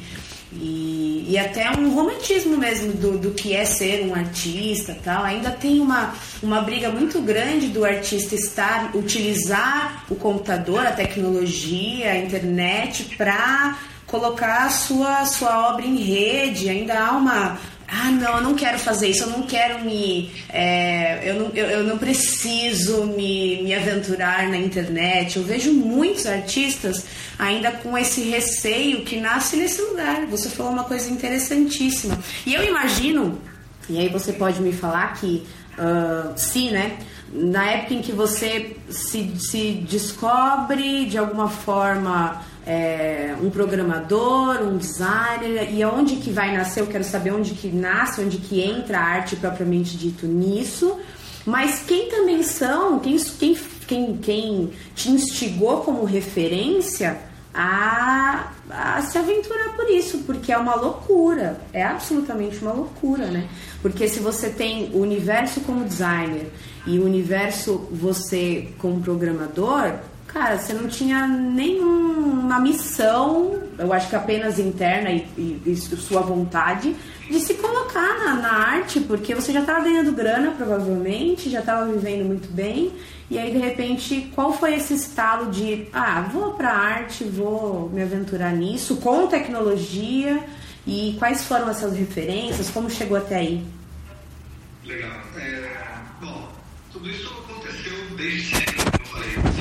e, 0.56 1.26
e, 1.30 1.38
até 1.38 1.70
um 1.70 1.92
romantismo 1.94 2.56
mesmo 2.56 2.92
do, 2.92 3.18
do 3.18 3.30
que 3.32 3.54
é 3.54 3.64
ser 3.64 4.06
um 4.06 4.14
artista 4.14 4.96
tal. 5.02 5.24
Ainda 5.24 5.50
tem 5.50 5.80
uma, 5.80 6.14
uma 6.42 6.60
briga 6.60 6.90
muito 6.90 7.20
grande 7.20 7.68
do 7.68 7.84
artista 7.84 8.34
estar, 8.34 8.94
utilizar 8.94 10.04
o 10.08 10.14
computador, 10.14 10.86
a 10.86 10.92
tecnologia, 10.92 12.12
a 12.12 12.18
internet 12.18 13.16
para 13.16 13.78
colocar 14.06 14.66
a 14.66 14.70
sua, 14.70 15.24
sua 15.26 15.70
obra 15.70 15.84
em 15.84 15.96
rede. 15.96 16.68
Ainda 16.68 16.98
há 17.00 17.12
uma, 17.12 17.58
ah, 17.96 18.10
não, 18.10 18.38
eu 18.38 18.42
não 18.42 18.54
quero 18.54 18.76
fazer 18.76 19.08
isso, 19.08 19.22
eu 19.22 19.30
não 19.30 19.42
quero 19.42 19.84
me. 19.84 20.32
É, 20.48 21.30
eu, 21.30 21.34
não, 21.34 21.46
eu, 21.54 21.66
eu, 21.66 21.84
não 21.84 21.96
preciso 21.96 23.04
me, 23.04 23.62
me 23.62 23.72
aventurar 23.72 24.48
na 24.48 24.56
internet. 24.56 25.36
Eu 25.36 25.44
vejo 25.44 25.72
muitos 25.72 26.26
artistas 26.26 27.04
ainda 27.38 27.70
com 27.70 27.96
esse 27.96 28.22
receio 28.22 29.04
que 29.04 29.20
nasce 29.20 29.56
nesse 29.56 29.80
lugar. 29.80 30.26
Você 30.26 30.48
falou 30.48 30.72
uma 30.72 30.82
coisa 30.82 31.08
interessantíssima. 31.08 32.18
E 32.44 32.52
eu 32.52 32.64
imagino, 32.64 33.40
e 33.88 33.96
aí 33.98 34.08
você 34.08 34.32
pode 34.32 34.60
me 34.60 34.72
falar 34.72 35.14
que 35.14 35.46
uh, 35.78 36.32
sim, 36.36 36.72
né? 36.72 36.98
Na 37.32 37.64
época 37.64 37.94
em 37.94 38.02
que 38.02 38.12
você 38.12 38.76
se, 38.88 39.32
se 39.38 39.72
descobre 39.88 41.06
de 41.06 41.16
alguma 41.16 41.48
forma 41.48 42.42
é, 42.66 43.34
um 43.42 43.50
programador, 43.50 44.62
um 44.62 44.76
designer, 44.76 45.72
e 45.72 45.82
aonde 45.82 46.16
que 46.16 46.30
vai 46.30 46.56
nascer, 46.56 46.80
eu 46.80 46.86
quero 46.86 47.04
saber 47.04 47.32
onde 47.32 47.54
que 47.54 47.68
nasce, 47.68 48.20
onde 48.20 48.38
que 48.38 48.60
entra 48.60 48.98
a 48.98 49.02
arte 49.02 49.36
propriamente 49.36 49.96
dito 49.96 50.26
nisso, 50.26 50.98
mas 51.44 51.82
quem 51.86 52.08
também 52.08 52.42
são, 52.42 52.98
quem, 52.98 53.16
quem, 53.16 53.56
quem, 53.86 54.16
quem 54.16 54.70
te 54.94 55.10
instigou 55.10 55.82
como 55.82 56.04
referência 56.04 57.18
a, 57.52 58.50
a 58.68 59.02
se 59.02 59.16
aventurar 59.18 59.76
por 59.76 59.88
isso, 59.88 60.18
porque 60.26 60.50
é 60.50 60.58
uma 60.58 60.74
loucura, 60.74 61.60
é 61.72 61.82
absolutamente 61.82 62.58
uma 62.60 62.72
loucura, 62.72 63.26
né? 63.26 63.46
Porque 63.80 64.08
se 64.08 64.18
você 64.18 64.48
tem 64.48 64.90
o 64.94 65.00
universo 65.00 65.60
como 65.60 65.84
designer 65.84 66.50
e 66.86 66.98
o 66.98 67.04
universo 67.04 67.86
você 67.92 68.70
como 68.78 69.00
programador, 69.00 69.92
cara, 70.34 70.58
você 70.58 70.72
não 70.72 70.88
tinha 70.88 71.28
nenhuma 71.28 72.58
missão, 72.58 73.62
eu 73.78 73.92
acho 73.92 74.08
que 74.08 74.16
apenas 74.16 74.58
interna 74.58 75.08
e, 75.10 75.24
e, 75.38 75.62
e 75.64 75.76
sua 75.76 76.22
vontade 76.22 76.94
de 77.30 77.38
se 77.38 77.54
colocar 77.54 78.18
na, 78.18 78.34
na 78.34 78.52
arte, 78.52 78.98
porque 78.98 79.32
você 79.32 79.52
já 79.52 79.60
estava 79.60 79.84
ganhando 79.84 80.10
grana, 80.10 80.50
provavelmente, 80.50 81.48
já 81.48 81.60
estava 81.60 81.86
vivendo 81.86 82.26
muito 82.26 82.52
bem, 82.52 82.92
e 83.30 83.38
aí 83.38 83.52
de 83.52 83.58
repente, 83.58 84.28
qual 84.34 84.52
foi 84.52 84.74
esse 84.74 84.94
estalo 84.94 85.52
de, 85.52 85.86
ah, 85.92 86.22
vou 86.22 86.54
para 86.54 86.72
arte, 86.72 87.22
vou 87.22 87.88
me 87.90 88.02
aventurar 88.02 88.52
nisso, 88.52 88.96
com 88.96 89.28
tecnologia, 89.28 90.44
e 90.84 91.14
quais 91.18 91.44
foram 91.44 91.70
essas 91.70 91.96
referências, 91.96 92.68
como 92.70 92.90
chegou 92.90 93.16
até 93.16 93.36
aí? 93.36 93.64
Legal. 94.84 95.12
É, 95.36 95.70
bom, 96.20 96.48
tudo 96.92 97.08
isso 97.08 97.32
aconteceu 97.32 98.16
desde 98.16 98.56
sempre, 98.56 98.74
como 98.74 98.96
eu 99.00 99.06
falei 99.06 99.53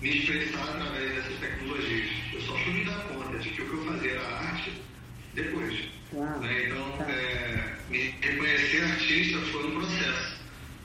me 0.00 0.18
expressar 0.18 0.62
através 0.62 1.14
dessas 1.14 1.38
tecnologias. 1.38 2.10
Eu 2.32 2.40
só 2.42 2.58
fui 2.58 2.72
me 2.72 2.84
dar 2.84 3.00
conta 3.08 3.38
de 3.38 3.50
que 3.50 3.62
o 3.62 3.66
que 3.66 3.72
eu 3.72 3.92
fazia 3.92 4.10
era 4.12 4.22
arte 4.22 4.72
depois. 5.34 5.74
Né? 6.12 6.66
Então, 6.66 6.92
tá. 6.98 7.10
é, 7.10 7.76
me 7.90 8.14
reconhecer 8.20 8.82
artista 8.84 9.38
foi 9.52 9.66
um 9.66 9.80
processo. 9.80 10.36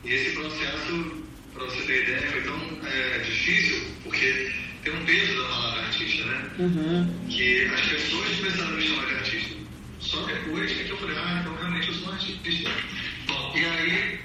E 0.03 0.13
esse 0.13 0.31
processo, 0.31 1.23
para 1.53 1.65
você 1.65 1.81
ter 1.83 2.03
ideia, 2.03 2.31
foi 2.31 2.41
tão 2.41 2.87
é, 2.87 3.19
difícil, 3.19 3.87
porque 4.03 4.51
tem 4.83 4.93
um 4.93 5.05
peso 5.05 5.41
da 5.41 5.47
palavra 5.49 5.81
artista, 5.83 6.25
né? 6.25 6.51
Uhum. 6.59 7.27
Que 7.29 7.65
as 7.65 7.81
pessoas 7.81 8.35
começaram 8.37 8.69
a 8.69 8.73
me 8.73 8.87
chamar 8.87 9.05
de 9.05 9.13
artista. 9.13 9.55
Só 9.99 10.25
depois 10.25 10.71
que 10.71 10.89
eu 10.89 10.97
falei, 10.97 11.17
ah, 11.17 11.39
então 11.41 11.55
realmente 11.55 11.87
eu 11.89 11.93
sou 11.93 12.09
um 12.09 12.13
artista. 12.13 12.71
Bom, 13.27 13.53
e 13.55 13.65
aí 13.65 14.19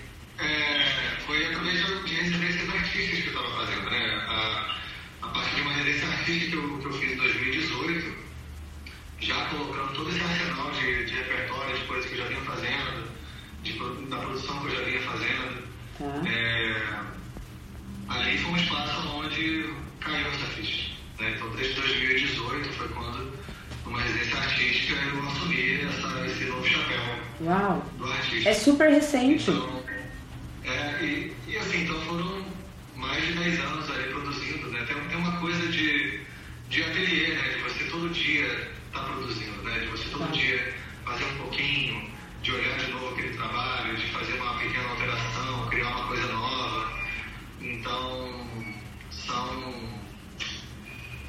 residência 5.96 6.08
artística 6.08 6.50
que 6.50 6.56
eu, 6.56 6.78
que 6.78 6.84
eu 6.86 6.92
fiz 6.92 7.12
em 7.12 7.16
2018, 7.16 8.14
já 9.20 9.46
colocando 9.46 9.94
todo 9.94 10.10
esse 10.10 10.20
arsenal 10.20 10.70
de, 10.72 11.04
de 11.06 11.14
repertório, 11.14 11.78
de 11.78 11.84
coisas 11.84 12.06
que 12.06 12.12
eu 12.12 12.18
já 12.18 12.28
vinha 12.28 12.40
fazendo, 12.42 13.08
de, 13.62 14.08
da 14.08 14.16
produção 14.18 14.60
que 14.60 14.66
eu 14.66 14.76
já 14.76 14.82
vinha 14.82 15.00
fazendo. 15.00 15.66
Tá. 15.98 16.30
É, 16.30 17.00
ali 18.08 18.38
foi 18.38 18.52
um 18.52 18.56
espaço 18.56 19.08
onde 19.08 19.74
caiu 20.00 20.26
essa 20.28 20.46
ficha. 20.48 20.92
Né? 21.18 21.32
Então, 21.34 21.48
desde 21.50 21.80
2018 21.80 22.72
foi 22.74 22.88
quando, 22.88 23.32
numa 23.84 24.00
residência 24.00 24.36
artística, 24.36 24.94
eu 24.94 25.28
assumi 25.28 25.80
essa, 25.80 26.26
esse 26.26 26.44
novo 26.44 26.66
chapéu 26.66 27.00
Uau. 27.40 27.86
do 27.98 28.12
artista. 28.12 28.50
É 28.50 28.54
super 28.54 28.90
recente. 28.90 29.50
Então, 29.50 29.82
é, 30.64 31.04
e, 31.04 31.36
e 31.46 31.56
assim, 31.56 31.84
então 31.84 31.98
foram 32.02 32.45
mais 32.96 33.24
de 33.24 33.32
10 33.32 33.60
anos 33.60 33.90
ali 33.90 34.04
produzindo, 34.04 34.68
né? 34.68 34.84
Tem, 34.86 34.96
tem 35.08 35.16
uma 35.16 35.38
coisa 35.38 35.68
de, 35.68 36.20
de 36.68 36.82
ateliê, 36.82 37.34
né? 37.34 37.48
De 37.50 37.62
você 37.62 37.84
todo 37.84 38.08
dia 38.10 38.46
estar 38.46 39.00
tá 39.00 39.04
produzindo, 39.04 39.62
né? 39.62 39.78
De 39.80 39.86
você 39.86 40.08
todo 40.08 40.26
tá. 40.26 40.32
dia 40.32 40.74
fazer 41.04 41.24
um 41.24 41.36
pouquinho, 41.36 42.10
de 42.42 42.52
olhar 42.52 42.78
de 42.78 42.90
novo 42.90 43.08
aquele 43.10 43.36
trabalho, 43.36 43.96
de 43.96 44.06
fazer 44.10 44.32
uma 44.40 44.54
pequena 44.58 44.88
alteração, 44.88 45.68
criar 45.68 45.88
uma 45.88 46.06
coisa 46.06 46.26
nova. 46.32 46.92
Então, 47.60 48.46
são... 49.10 49.96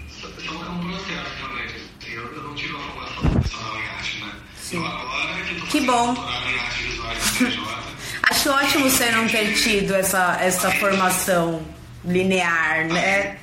São 0.09 0.65
é 0.65 0.69
um 0.69 0.79
processo, 0.79 1.35
realmente. 1.37 1.75
Assim, 1.75 2.11
eu, 2.11 2.33
eu 2.33 2.43
não 2.43 2.55
tive 2.55 2.73
uma 2.73 2.91
formação 2.91 3.29
profissional 3.29 3.77
em 3.77 3.87
arte, 3.87 4.19
né? 4.23 4.31
Sim. 4.55 4.77
Eu 4.77 4.85
agora 4.85 5.43
que 5.43 5.53
estou 5.53 5.67
fazendo 5.67 5.85
bom. 5.85 6.13
em 6.13 6.59
arte 6.59 6.83
visual 6.83 7.13
e 7.13 7.96
Acho 8.37 8.51
ótimo 8.51 8.87
você 8.87 9.09
não 9.13 9.27
ter 9.27 9.51
tido 9.55 9.95
essa, 9.95 10.37
essa 10.39 10.69
formação 10.73 11.67
linear, 12.05 12.85
né? 12.85 13.35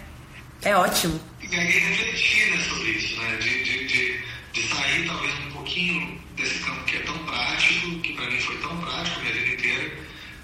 É 0.63 0.77
ótimo. 0.77 1.21
E 1.43 1.53
aí 1.53 1.67
refletir 1.67 2.53
né, 2.53 2.63
sobre 2.63 2.91
isso, 2.91 3.21
né? 3.21 3.37
De, 3.39 3.65
de, 3.65 3.87
de, 3.89 4.21
de, 4.53 4.69
sair 4.69 5.05
talvez 5.05 5.35
um 5.47 5.51
pouquinho 5.51 6.23
desse 6.37 6.61
campo 6.61 6.85
que 6.85 6.97
é 6.97 7.01
tão 7.01 7.19
prático, 7.25 7.99
que 8.03 8.13
para 8.13 8.31
mim 8.31 8.39
foi 8.39 8.57
tão 8.59 8.77
prático 8.77 9.19
a 9.19 9.23
minha 9.25 9.35
vida 9.35 9.55
inteira, 9.55 9.93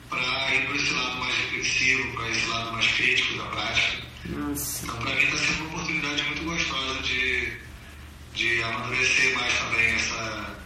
para 0.08 0.54
ir 0.56 0.66
para 0.66 0.76
esse 0.76 0.94
lado 0.94 1.16
mais 1.20 1.36
reflexivo, 1.36 2.12
para 2.16 2.28
esse 2.30 2.46
lado 2.48 2.72
mais 2.72 2.86
crítico 2.88 3.38
da 3.38 3.44
prática. 3.44 4.02
Nossa. 4.30 4.84
Então 4.84 4.96
para 4.96 5.14
mim 5.14 5.22
está 5.22 5.36
sendo 5.36 5.60
uma 5.60 5.68
oportunidade 5.68 6.22
muito 6.24 6.42
gostosa 6.42 7.02
de, 7.04 7.52
de 8.34 8.62
amadurecer 8.64 9.32
mais 9.36 9.58
também 9.60 9.94
essa, 9.94 10.59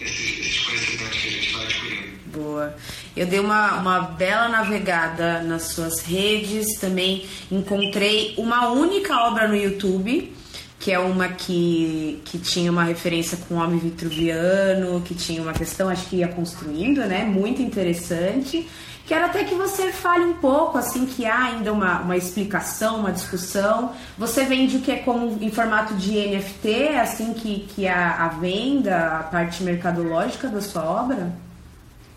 esses, 0.00 0.38
esses 0.38 0.66
conhecimentos 0.66 1.18
que 1.18 1.28
a 1.28 1.30
gente 1.30 1.52
vai 1.52 1.64
adquirindo. 1.64 2.16
Boa. 2.26 2.76
Eu 3.16 3.26
dei 3.26 3.40
uma, 3.40 3.80
uma 3.80 4.00
bela 4.00 4.48
navegada 4.48 5.42
nas 5.42 5.68
suas 5.68 6.00
redes, 6.00 6.78
também 6.78 7.26
encontrei 7.50 8.34
uma 8.36 8.68
única 8.70 9.16
obra 9.26 9.48
no 9.48 9.56
YouTube 9.56 10.34
que 10.78 10.92
é 10.92 10.98
uma 10.98 11.28
que, 11.28 12.20
que 12.24 12.38
tinha 12.38 12.70
uma 12.70 12.84
referência 12.84 13.36
com 13.38 13.54
o 13.54 13.58
homem 13.58 13.78
vitruviano, 13.78 15.00
que 15.00 15.14
tinha 15.14 15.42
uma 15.42 15.52
questão, 15.52 15.88
acho 15.88 16.06
que 16.06 16.16
ia 16.16 16.28
construindo, 16.28 17.00
né? 17.06 17.24
Muito 17.24 17.62
interessante. 17.62 18.68
Quero 19.06 19.26
até 19.26 19.44
que 19.44 19.54
você 19.54 19.92
fale 19.92 20.24
um 20.24 20.34
pouco, 20.34 20.76
assim, 20.76 21.06
que 21.06 21.24
há 21.24 21.44
ainda 21.44 21.72
uma, 21.72 22.00
uma 22.00 22.16
explicação, 22.16 22.98
uma 22.98 23.12
discussão. 23.12 23.94
Você 24.18 24.44
vende 24.44 24.78
o 24.78 24.80
que 24.80 24.90
é 24.90 24.96
como 24.96 25.38
em 25.40 25.48
formato 25.48 25.94
de 25.94 26.10
NFT, 26.10 26.88
assim 27.00 27.32
que, 27.32 27.60
que 27.60 27.86
a, 27.86 28.24
a 28.24 28.28
venda, 28.28 29.20
a 29.20 29.22
parte 29.22 29.62
mercadológica 29.62 30.48
da 30.48 30.60
sua 30.60 30.82
obra? 30.82 31.32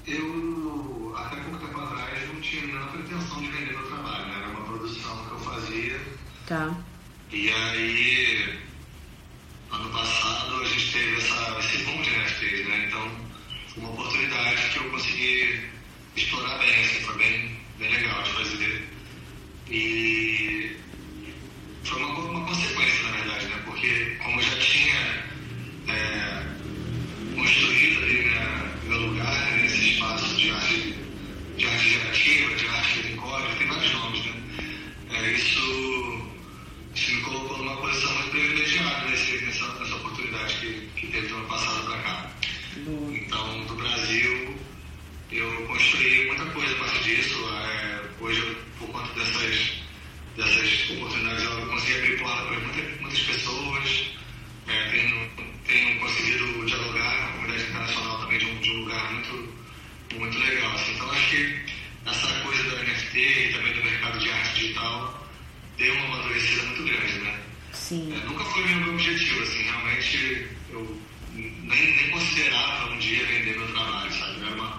Eu, 0.08 1.14
até 1.16 1.36
pouco 1.42 1.64
tempo 1.64 1.80
atrás, 1.80 2.34
não 2.34 2.42
tinha 2.42 2.66
nenhuma 2.66 2.88
pretensão 2.88 3.40
de 3.40 3.48
vender 3.50 3.72
meu 3.72 3.88
trabalho, 3.88 4.26
né? 4.26 4.34
Era 4.40 4.50
uma 4.50 4.66
produção 4.66 5.18
que 5.28 5.32
eu 5.32 5.40
fazia. 5.42 6.02
Tá. 6.48 6.72
E 7.32 7.50
aí, 7.50 8.60
ano 9.72 9.90
passado, 9.92 10.60
a 10.60 10.66
gente 10.66 10.92
teve 10.92 11.18
essa, 11.18 11.60
esse 11.60 11.84
boom 11.84 12.02
de 12.02 12.10
NFTs, 12.10 12.68
né? 12.68 12.86
Então, 12.88 13.12
uma 13.78 13.92
oportunidade 13.92 14.70
que 14.74 14.80
eu 14.80 14.90
consegui 14.90 15.79
explorar 16.20 16.58
bem, 16.58 16.70
assim, 16.70 17.02
foi 17.02 17.18
bem, 17.18 17.58
bem 17.78 17.92
legal 17.92 18.22
de 18.24 18.30
fazer. 18.32 18.90
E 19.70 20.78
foi 21.84 22.02
uma, 22.04 22.20
uma 22.20 22.46
consequência, 22.48 23.04
na 23.04 23.12
verdade, 23.12 23.46
né? 23.48 23.62
Porque 23.66 24.18
como 24.22 24.40
eu 24.40 24.44
já 24.44 24.58
tinha 24.60 25.24
é, 25.88 26.46
construído 27.36 28.04
ali 28.04 28.24
né, 28.24 28.72
meu 28.84 29.00
lugar 29.08 29.52
né, 29.52 29.62
nesse 29.62 29.92
espaço 29.92 30.36
de 30.36 30.52
arte, 30.52 30.96
de 31.58 31.66
arte 31.66 31.90
gerativa, 31.90 32.56
de 32.56 32.68
arte 32.68 33.04
de 33.04 33.14
código, 33.16 33.56
tem 33.56 33.68
vários 33.68 33.94
nomes, 33.94 34.26
né? 34.26 34.34
É, 35.12 35.32
isso, 35.32 36.22
isso 36.96 37.16
me 37.16 37.22
colocou 37.22 37.58
numa 37.60 37.78
posição 37.78 38.14
muito 38.16 38.32
privilegiada 38.32 39.10
nesse, 39.10 39.46
nessa, 39.46 39.68
nessa 39.80 39.96
oportunidade 39.96 40.56
que, 40.56 40.90
que 41.00 41.08
teve 41.08 41.28
do 41.28 41.36
ano 41.38 41.48
passado 41.48 41.86
para 41.86 41.98
cá. 42.02 42.32
Então, 42.78 43.66
do 43.66 43.76
Brasil, 43.76 44.49
eu 45.32 45.68
construí 45.68 46.28
muita 46.28 46.46
coisa 46.48 46.74
a 46.74 46.78
partir 46.78 47.16
disso. 47.16 47.38
É, 47.50 48.02
hoje, 48.20 48.58
por 48.80 48.90
conta 48.90 49.14
dessas, 49.14 49.74
dessas 50.36 50.90
oportunidades, 50.92 51.44
eu 51.44 51.68
consegui 51.68 51.98
abrir 51.98 52.20
porta 52.20 52.44
para 52.46 52.60
muitas, 52.60 53.02
muitas 53.02 53.20
pessoas. 53.22 54.12
É, 54.68 54.90
tenho, 54.92 55.30
tenho 55.68 56.00
conseguido 56.00 56.66
dialogar 56.66 57.18
com 57.18 57.24
a 57.24 57.32
comunidade 57.34 57.70
internacional 57.70 58.20
também 58.22 58.40
de 58.40 58.46
um, 58.46 58.60
de 58.60 58.70
um 58.72 58.80
lugar 58.80 59.14
muito, 59.14 59.54
muito 60.16 60.40
legal. 60.40 60.72
Assim. 60.74 60.94
Então, 60.96 61.12
acho 61.12 61.30
que 61.30 61.66
essa 62.06 62.40
coisa 62.42 62.64
do 62.64 62.76
NFT 62.78 63.20
e 63.20 63.54
também 63.54 63.74
do 63.74 63.84
mercado 63.84 64.20
de 64.20 64.32
arte 64.32 64.60
digital 64.60 65.30
deu 65.78 65.94
uma 65.94 66.06
amadurecida 66.06 66.64
muito 66.64 66.84
grande, 66.84 67.20
né? 67.20 67.40
Sim. 67.74 68.14
É, 68.14 68.26
nunca 68.26 68.44
foi 68.46 68.64
meu 68.66 68.94
objetivo, 68.94 69.44
assim, 69.44 69.62
realmente 69.62 70.48
eu 70.72 71.02
nem, 71.34 71.96
nem 71.96 72.10
considerava 72.10 72.92
um 72.92 72.98
dia 72.98 73.26
vender 73.26 73.58
meu 73.58 73.68
trabalho, 73.68 74.12
sabe? 74.12 74.29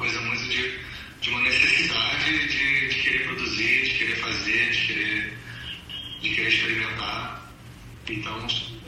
Coisa 0.01 0.19
muito 0.23 0.43
de, 0.45 0.79
de 1.21 1.29
uma 1.29 1.43
necessidade 1.43 2.49
de, 2.49 2.89
de 2.89 3.03
querer 3.03 3.25
produzir, 3.27 3.85
de 3.85 3.91
querer 3.99 4.17
fazer, 4.17 4.71
de 4.71 4.87
querer, 4.87 5.39
de 6.23 6.31
querer 6.31 6.49
experimentar. 6.49 7.53
Então 8.09 8.33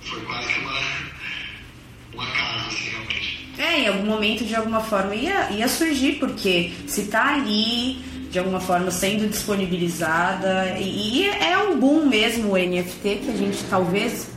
foi 0.05 0.23
quase 0.23 0.55
que 0.55 0.61
uma, 0.61 0.73
um 2.17 2.21
acaso, 2.23 2.67
assim, 2.69 2.89
realmente. 2.89 3.49
É, 3.59 3.81
em 3.81 3.89
algum 3.89 4.07
momento, 4.07 4.47
de 4.47 4.57
alguma 4.57 4.81
forma, 4.81 5.15
ia, 5.15 5.51
ia 5.51 5.69
surgir, 5.69 6.13
porque 6.13 6.73
se 6.87 7.09
tá 7.09 7.35
ali, 7.35 7.97
de 8.31 8.39
alguma 8.39 8.61
forma, 8.61 8.91
sendo 8.91 9.29
disponibilizada, 9.29 10.79
e, 10.79 11.25
e 11.25 11.29
é 11.29 11.59
um 11.59 11.79
boom 11.79 12.07
mesmo 12.07 12.55
o 12.55 12.57
NFT, 12.57 13.17
que 13.23 13.31
a 13.31 13.37
gente 13.37 13.63
talvez 13.69 14.31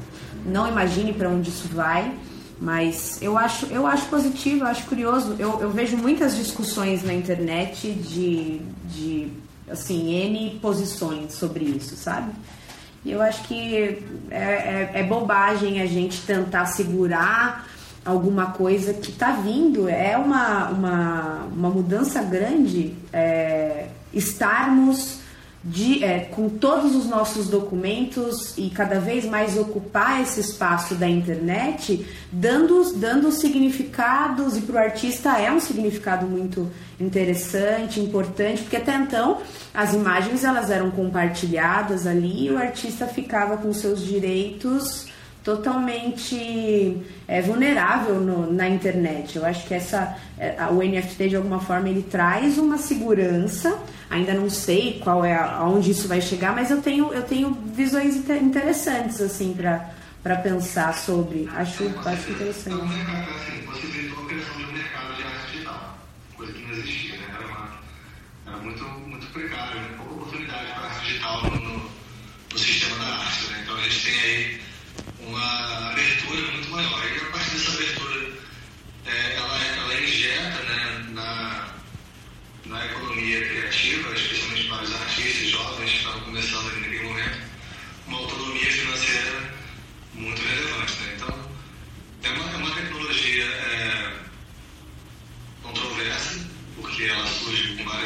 não 0.45 0.67
imagine 0.67 1.13
para 1.13 1.29
onde 1.29 1.49
isso 1.49 1.69
vai, 1.69 2.13
mas 2.59 3.21
eu 3.21 3.37
acho, 3.37 3.65
eu 3.67 3.85
acho 3.85 4.05
positivo, 4.07 4.63
eu 4.63 4.67
acho 4.67 4.85
curioso. 4.85 5.35
Eu, 5.37 5.59
eu 5.59 5.69
vejo 5.71 5.97
muitas 5.97 6.35
discussões 6.35 7.03
na 7.03 7.13
internet 7.13 7.91
de, 7.91 8.61
de 8.85 9.31
assim, 9.69 10.13
N 10.13 10.59
posições 10.61 11.33
sobre 11.33 11.65
isso, 11.65 11.95
sabe? 11.95 12.31
E 13.03 13.11
eu 13.11 13.21
acho 13.21 13.43
que 13.43 13.99
é, 14.31 14.37
é, 14.37 14.91
é 14.95 15.03
bobagem 15.03 15.81
a 15.81 15.85
gente 15.85 16.21
tentar 16.21 16.65
segurar 16.65 17.67
alguma 18.03 18.51
coisa 18.51 18.93
que 18.93 19.11
está 19.11 19.31
vindo. 19.31 19.89
É 19.89 20.17
uma, 20.17 20.69
uma, 20.69 21.47
uma 21.55 21.69
mudança 21.69 22.21
grande 22.23 22.95
é, 23.11 23.87
estarmos 24.13 25.19
de, 25.65 26.03
é, 26.03 26.19
com 26.19 26.47
todos 26.47 26.95
os 26.95 27.07
nossos 27.07 27.47
documentos 27.47 28.55
e 28.55 28.69
cada 28.69 28.99
vez 28.99 29.25
mais 29.25 29.57
ocupar 29.57 30.21
esse 30.21 30.39
espaço 30.39 30.93
da 30.93 31.09
internet, 31.09 32.05
dando, 32.31 32.93
dando 32.93 33.31
significados, 33.31 34.55
e 34.55 34.61
para 34.61 34.75
o 34.75 34.77
artista 34.77 35.39
é 35.39 35.51
um 35.51 35.59
significado 35.59 36.27
muito 36.27 36.71
interessante, 36.99 37.99
importante, 37.99 38.61
porque 38.61 38.77
até 38.77 38.95
então 38.95 39.39
as 39.73 39.91
imagens 39.95 40.43
elas 40.43 40.69
eram 40.69 40.91
compartilhadas 40.91 42.05
ali 42.05 42.45
e 42.45 42.51
o 42.51 42.59
artista 42.59 43.07
ficava 43.07 43.57
com 43.57 43.73
seus 43.73 44.05
direitos 44.05 45.07
totalmente 45.43 47.01
é, 47.27 47.41
vulnerável 47.41 48.15
no, 48.15 48.51
na 48.51 48.67
internet. 48.67 49.35
Eu 49.35 49.45
acho 49.45 49.67
que 49.67 49.73
essa 49.73 50.15
é, 50.37 50.55
o 50.71 50.77
NFT 50.77 51.29
de 51.29 51.35
alguma 51.35 51.59
forma 51.59 51.89
ele 51.89 52.03
traz 52.03 52.57
uma 52.57 52.77
segurança. 52.77 53.77
Ainda 54.09 54.33
não 54.33 54.49
sei 54.49 54.99
qual 55.03 55.25
é 55.25 55.35
aonde 55.35 55.91
isso 55.91 56.07
vai 56.07 56.21
chegar, 56.21 56.53
mas 56.53 56.69
eu 56.69 56.81
tenho 56.81 57.11
eu 57.13 57.23
tenho 57.23 57.51
visões 57.73 58.15
interessantes 58.15 59.19
assim 59.19 59.53
para 59.53 59.89
para 60.25 60.37
pensar 60.37 60.91
sobre. 60.95 61.47
Acho 61.55 61.83
acho 62.03 62.31
interessante. 62.31 62.75
Assim, 62.75 63.61
você 63.65 63.87
tentou 63.87 64.23
a 64.23 64.27
criação 64.27 64.57
de 64.57 64.63
um 64.63 64.71
mercado 64.71 65.15
de 65.15 65.23
arte 65.23 65.51
digital, 65.51 65.97
coisa 66.35 66.53
que 66.53 66.61
não 66.63 66.71
existia, 66.71 67.17
né? 67.17 67.25
Era, 67.35 67.45
uma, 67.45 67.79
era 68.47 68.57
muito 68.57 68.83
muito 69.07 69.27
precário, 69.27 69.81
né? 69.81 69.89
pouca 69.97 70.13
oportunidade 70.13 70.65
para 70.73 70.87
arte 70.87 71.05
digital 71.05 71.43
no, 71.43 71.59
no, 71.59 71.91
no 72.51 72.57
sistema 72.57 73.05
da 73.05 73.05
arte, 73.05 73.51
né? 73.51 73.59
Então 73.63 73.75
a 73.77 73.81
gente 73.81 74.03
tem 74.03 74.19
aí 74.19 74.61
uma 75.19 75.91
abertura 75.91 76.51
muito 76.53 76.71
maior. 76.71 77.05
E 77.05 77.17
a 77.17 77.31
partir 77.31 77.51
dessa 77.51 77.71
abertura, 77.71 78.31
é, 79.05 79.35
ela, 79.35 79.63
ela 79.63 80.01
injeta 80.01 80.63
né, 80.63 81.05
na, 81.09 81.74
na 82.65 82.85
economia 82.85 83.47
criativa, 83.47 84.13
especialmente 84.15 84.67
para 84.67 84.83
os 84.83 84.95
artistas 84.95 85.49
jovens 85.49 85.91
que 85.91 85.97
estão 85.97 86.19
começando 86.21 86.67
ali 86.69 86.79
naquele 86.81 87.03
momento, 87.03 87.37
uma 88.07 88.17
autonomia 88.17 88.71
financeira 88.71 89.53
muito 90.13 90.41
relevante. 90.41 90.93
Né? 90.93 91.13
Então, 91.15 91.49
é 92.23 92.29
uma, 92.29 92.51
é 92.51 92.55
uma 92.57 92.75
tecnologia 92.75 93.45
é, 93.45 94.13
controversa, 95.61 96.47
porque 96.75 97.03
ela 97.03 97.27
surge 97.27 97.75
com 97.75 97.83
várias 97.85 98.04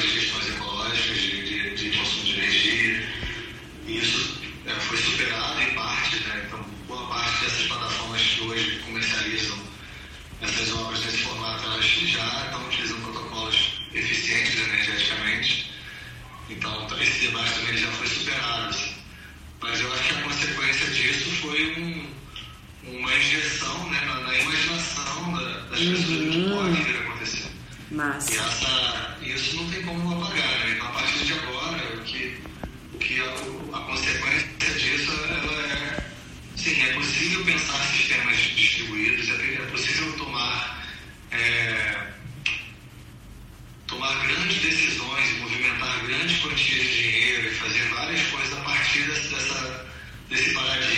Então, 16.60 16.88
esse 17.00 17.28
debate 17.28 17.54
também 17.54 17.78
já 17.78 17.88
foi 17.88 18.08
superado. 18.08 18.70
Assim. 18.70 18.92
Mas 19.62 19.80
eu 19.80 19.94
acho 19.94 20.04
que 20.04 20.14
a 20.14 20.22
consequência 20.24 20.88
disso 20.88 21.32
foi 21.38 21.74
um, 21.80 22.98
uma 22.98 23.16
injeção 23.16 23.90
né, 23.90 24.02
na, 24.02 24.20
na 24.22 24.38
imaginação 24.38 25.34
da, 25.34 25.42
das 25.42 25.80
pessoas 25.80 26.02
do 26.02 26.32
que 26.32 26.50
pode 26.50 26.84
vir 26.84 26.98
acontecer. 26.98 27.50
E 27.92 28.38
essa, 28.38 29.18
isso 29.22 29.56
não 29.56 29.70
tem 29.70 29.84
como 29.84 30.22
apagar. 30.22 30.60
Né? 30.60 30.74
Então, 30.76 30.88
a 30.88 30.92
partir 30.92 31.26
de 31.26 31.34
agora, 31.34 31.96
o 31.96 32.04
que, 32.04 32.38
o 32.94 32.98
que 32.98 33.22
a, 33.22 33.78
a 33.78 33.80
consequência 33.82 34.74
disso 34.78 35.12
ela 35.12 35.62
é 35.64 36.10
Sim, 36.58 36.76
é 36.82 36.94
possível 36.94 37.46
pensar 37.46 37.82
sistemas 37.86 38.36
distribuídos, 38.36 39.30
é, 39.30 39.54
é 39.54 39.66
possível 39.72 40.12
tomar, 40.18 40.86
é, 41.32 41.79
várias 48.10 48.28
coisas 48.30 48.58
a 48.58 48.62
partir 48.62 49.04
dessa, 49.04 49.86
desse 50.30 50.54
paradigma 50.56 50.89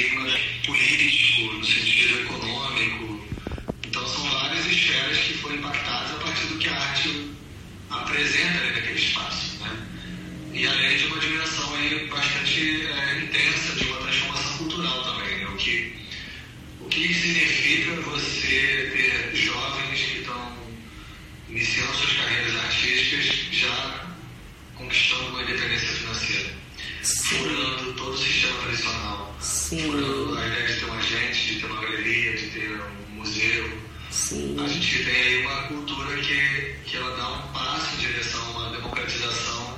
tradicional 29.12 29.36
Sim. 29.40 30.38
a 30.38 30.48
ideia 30.48 30.68
de 30.68 30.80
ter 30.80 30.86
uma 30.86 31.02
gente, 31.02 31.54
de 31.54 31.60
ter 31.60 31.66
uma 31.66 31.82
galeria, 31.82 32.38
de 32.38 32.46
ter 32.48 32.82
um 32.82 33.16
museu. 33.16 33.80
Sim. 34.10 34.58
A 34.64 34.68
gente 34.68 35.04
tem 35.04 35.16
aí 35.16 35.46
uma 35.46 35.64
cultura 35.64 36.18
que, 36.18 36.76
que 36.86 36.98
ela 36.98 37.16
dá 37.16 37.30
um 37.30 37.54
passo 37.54 37.96
em 37.96 38.00
direção 38.00 38.42
a 38.42 38.60
uma 38.60 38.70
democratização 38.72 39.78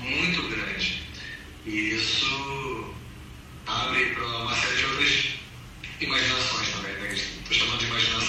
muito 0.00 0.42
grande. 0.48 1.02
E 1.66 1.94
isso 1.94 2.94
abre 3.66 4.06
para 4.06 4.26
uma 4.26 4.54
série 4.56 4.76
de 4.76 4.84
outras 4.86 5.24
imaginações 6.00 6.68
também, 6.70 6.92
né? 6.94 7.14
Estou 7.14 7.56
chamando 7.56 7.78
de 7.78 7.86
imaginação. 7.86 8.24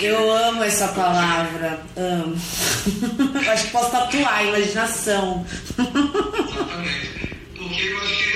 Eu 0.00 0.32
amo 0.32 0.62
essa 0.62 0.88
palavra, 0.88 1.84
amo. 1.96 2.36
acho 3.50 3.64
que 3.64 3.70
posso 3.72 3.90
tatuar, 3.90 4.46
imaginação. 4.46 5.44
Exatamente. 5.76 7.34
Porque 7.56 7.82
eu 7.82 7.98
acho 8.02 8.16
que 8.16 8.33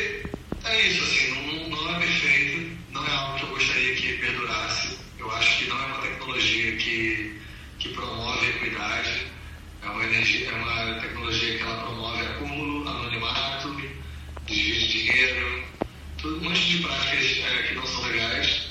é 0.70 0.86
isso, 0.88 1.02
assim, 1.02 1.30
não, 1.30 1.68
não 1.68 1.96
é 1.96 1.98
perfeito, 1.98 2.76
não 2.90 3.06
é 3.06 3.10
algo 3.10 3.38
que 3.38 3.44
eu 3.44 3.48
gostaria 3.50 3.94
que 3.94 4.12
perdurasse. 4.18 4.98
Eu 5.18 5.30
acho 5.32 5.58
que 5.58 5.64
não 5.68 5.82
é 5.82 5.86
uma 5.86 5.98
tecnologia 5.98 6.76
que, 6.76 7.40
que 7.78 7.88
promove 7.90 8.46
equidade, 8.46 9.26
é 9.82 9.88
uma, 9.88 10.04
energia, 10.04 10.50
é 10.50 10.54
uma 10.54 11.00
tecnologia 11.00 11.56
que 11.56 11.62
ela 11.62 11.82
promove 11.82 12.26
acúmulo, 12.26 12.88
anonimato, 12.88 13.82
desvio 14.46 14.74
de 14.74 14.88
dinheiro, 14.88 15.64
tudo, 16.18 16.38
um 16.38 16.48
monte 16.48 16.60
de 16.60 16.78
práticas 16.82 17.38
é, 17.38 17.62
que 17.68 17.74
não 17.74 17.86
são 17.86 18.06
legais. 18.06 18.68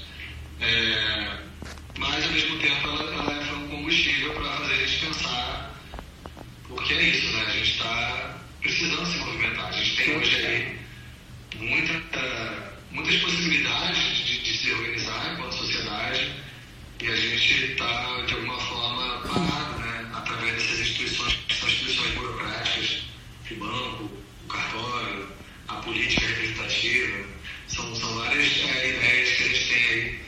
É, 0.60 1.38
mas 1.98 2.26
ao 2.26 2.32
mesmo 2.32 2.60
tempo 2.60 2.88
ela, 2.90 3.04
ela 3.14 3.54
um 3.58 3.68
combustível 3.70 4.34
para 4.34 4.58
fazer 4.58 4.74
a 4.74 4.86
gente 4.86 5.06
pensar, 5.06 5.82
porque 6.68 6.94
é 6.94 7.02
isso, 7.02 7.32
né? 7.36 7.46
A 7.48 7.52
gente 7.52 7.72
está 7.72 8.38
precisando 8.62 9.06
se 9.06 9.18
movimentar. 9.20 9.68
A 9.68 9.72
gente 9.72 9.96
tem 9.96 10.18
hoje 10.18 10.36
aí 10.36 10.87
muita, 11.56 12.74
muitas 12.92 13.16
possibilidades 13.18 14.18
de, 14.18 14.44
de 14.44 14.58
se 14.58 14.72
organizar 14.72 15.34
enquanto 15.34 15.56
sociedade 15.56 16.32
e 17.00 17.08
a 17.08 17.16
gente 17.16 17.72
está, 17.72 18.22
de 18.26 18.34
alguma 18.34 18.60
forma, 18.60 19.22
parado, 19.22 19.80
né? 19.80 20.10
Através 20.14 20.54
dessas 20.56 20.80
instituições 20.80 21.34
que 21.48 21.56
são 21.56 21.70
instituições 21.70 22.14
burocráticas, 22.16 23.04
o 23.52 23.56
banco, 23.56 24.10
o 24.46 24.48
cartório, 24.48 25.28
a 25.68 25.76
política 25.76 26.26
representativa. 26.26 27.26
São, 27.68 27.96
são 27.96 28.16
várias 28.16 28.46
é, 28.46 28.90
ideias 28.90 29.30
que 29.30 29.44
a 29.44 29.48
gente 29.48 29.68
tem 29.68 29.84
aí 29.84 30.20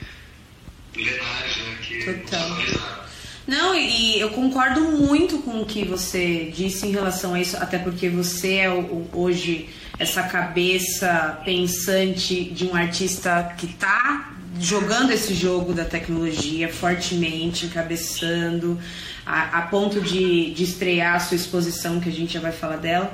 milenares, 0.95 1.57
né? 1.57 1.77
Que 1.81 2.03
Total. 2.03 3.09
Não, 3.47 3.73
e 3.73 4.19
eu 4.19 4.29
concordo 4.29 4.79
muito 4.79 5.39
com 5.39 5.61
o 5.61 5.65
que 5.65 5.83
você 5.83 6.51
disse 6.55 6.85
em 6.85 6.91
relação 6.91 7.33
a 7.33 7.41
isso, 7.41 7.57
até 7.57 7.79
porque 7.79 8.07
você 8.07 8.57
é 8.57 8.69
o, 8.69 9.09
hoje 9.11 9.69
essa 9.99 10.23
cabeça 10.23 11.39
pensante 11.43 12.45
de 12.45 12.65
um 12.65 12.73
artista 12.73 13.53
que 13.57 13.65
está 13.65 14.31
jogando 14.57 15.11
esse 15.11 15.33
jogo 15.33 15.73
da 15.73 15.83
tecnologia 15.83 16.71
fortemente, 16.71 17.65
encabeçando, 17.65 18.79
a, 19.25 19.59
a 19.59 19.61
ponto 19.63 20.01
de, 20.01 20.51
de 20.53 20.63
estrear 20.63 21.15
a 21.15 21.19
sua 21.19 21.35
exposição, 21.35 21.99
que 21.99 22.09
a 22.09 22.11
gente 22.11 22.33
já 22.33 22.39
vai 22.39 22.53
falar 22.53 22.77
dela. 22.77 23.13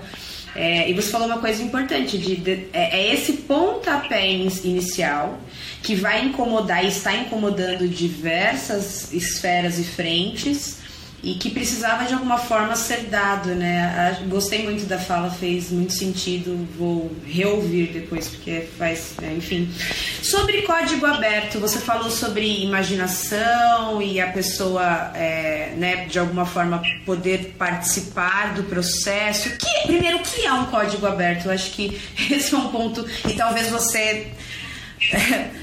É, 0.56 0.90
e 0.90 0.94
você 0.94 1.10
falou 1.10 1.28
uma 1.28 1.40
coisa 1.40 1.62
importante, 1.62 2.18
de, 2.18 2.38
de 2.38 2.68
é, 2.72 3.00
é, 3.00 3.14
esse 3.14 3.34
pontapé 3.34 4.32
inicial 4.32 5.38
que 5.84 5.96
vai 5.96 6.24
incomodar 6.24 6.86
e 6.86 6.88
está 6.88 7.14
incomodando 7.14 7.88
diversas 7.88 9.12
esferas 9.12 9.78
e 9.80 9.84
frentes 9.84 10.85
e 11.26 11.34
que 11.34 11.50
precisava 11.50 12.06
de 12.06 12.14
alguma 12.14 12.38
forma 12.38 12.76
ser 12.76 13.06
dado, 13.06 13.56
né? 13.56 14.16
Gostei 14.28 14.64
muito 14.64 14.86
da 14.86 15.00
fala, 15.00 15.32
fez 15.32 15.72
muito 15.72 15.92
sentido, 15.92 16.68
vou 16.78 17.12
reouvir 17.26 17.88
depois 17.88 18.28
porque 18.28 18.68
faz, 18.78 19.16
né, 19.20 19.34
enfim. 19.36 19.68
Sobre 20.22 20.62
código 20.62 21.04
aberto, 21.04 21.60
você 21.60 21.80
falou 21.80 22.12
sobre 22.12 22.64
imaginação 22.64 24.00
e 24.04 24.22
a 24.22 24.28
pessoa, 24.28 25.12
é, 25.16 25.74
né, 25.76 26.06
de 26.06 26.20
alguma 26.20 26.46
forma 26.46 26.84
poder 27.08 27.56
participar 27.58 28.54
do 28.54 28.62
processo. 28.66 29.50
Que, 29.58 29.88
primeiro, 29.88 30.18
o 30.18 30.22
que 30.22 30.46
é 30.46 30.54
um 30.54 30.68
código 30.68 31.08
aberto? 31.08 31.46
Eu 31.48 31.54
acho 31.54 31.72
que 31.72 32.00
esse 32.30 32.54
é 32.54 32.58
um 32.58 32.68
ponto 32.68 33.04
e 33.28 33.34
talvez 33.34 33.72
você 33.72 34.28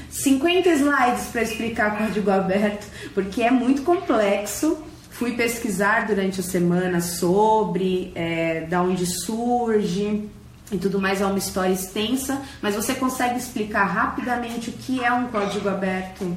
50 0.09 0.69
slides 0.69 1.27
para 1.31 1.41
explicar 1.41 1.97
código 1.97 2.29
aberto, 2.29 2.85
porque 3.13 3.41
é 3.41 3.49
muito 3.49 3.83
complexo 3.83 4.91
Fui 5.13 5.33
pesquisar 5.33 6.07
durante 6.07 6.39
a 6.39 6.43
semana 6.43 6.99
sobre 6.99 8.11
é, 8.15 8.61
da 8.61 8.81
onde 8.81 9.05
surge 9.05 10.27
e 10.71 10.77
tudo 10.79 10.99
mais, 10.99 11.21
é 11.21 11.25
uma 11.25 11.37
história 11.37 11.71
extensa, 11.71 12.41
mas 12.61 12.75
você 12.75 12.95
consegue 12.95 13.37
explicar 13.37 13.85
rapidamente 13.85 14.71
o 14.71 14.73
que 14.73 15.03
é 15.03 15.13
um 15.13 15.27
código 15.27 15.69
aberto? 15.69 16.35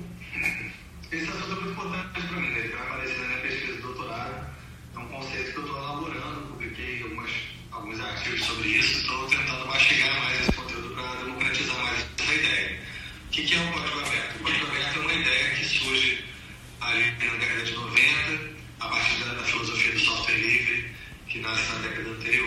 Esse 1.11 1.25
assunto 1.31 1.53
é 1.53 1.55
muito 1.55 1.71
importante 1.71 2.27
para 2.29 2.37
mim, 2.39 2.51
né? 2.51 2.61
que 2.61 2.69
vai 2.69 2.87
aparecer 2.87 3.19
na 3.19 3.27
minha 3.29 3.39
pesquisa 3.41 3.73
de 3.73 3.81
doutorado. 3.81 4.47
É 4.95 4.99
um 4.99 5.09
conceito 5.09 5.53
que 5.53 5.57
eu 5.57 5.65
estou 5.65 5.79
elaborando, 5.79 6.41
publiquei 6.49 7.03
algumas, 7.03 7.31
alguns 7.73 8.01
artigos 8.01 8.45
sobre 8.45 8.69
isso, 8.69 9.01
estou 9.01 9.27
tentando 9.27 9.67
mastigar 9.69 10.21
mais 10.21 10.41
esse 10.41 10.53
conteúdo 10.53 10.95
para 10.95 11.25
democratizar 11.25 11.83
mais 11.83 12.07
essa 12.19 12.35
ideia. 12.35 12.79
O 13.27 13.31
que, 13.31 13.55
é 13.55 13.61
um 13.61 13.73
código 13.73 13.95
que 21.94 22.03
nasce 22.03 22.45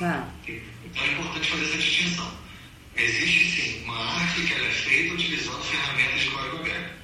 Tá. 0.00 0.26
Então 0.48 1.04
é 1.04 1.12
importante 1.12 1.50
fazer 1.50 1.64
essa 1.64 1.76
distinção. 1.76 2.32
Existe 2.96 3.50
sim 3.50 3.84
uma 3.84 3.98
arte 3.98 4.46
que 4.46 4.54
ela 4.54 4.66
é 4.66 4.70
feita 4.70 5.14
utilizando 5.14 5.62
ferramentas 5.62 6.20
de 6.20 6.30
código 6.30 6.56
aberto. 6.56 6.94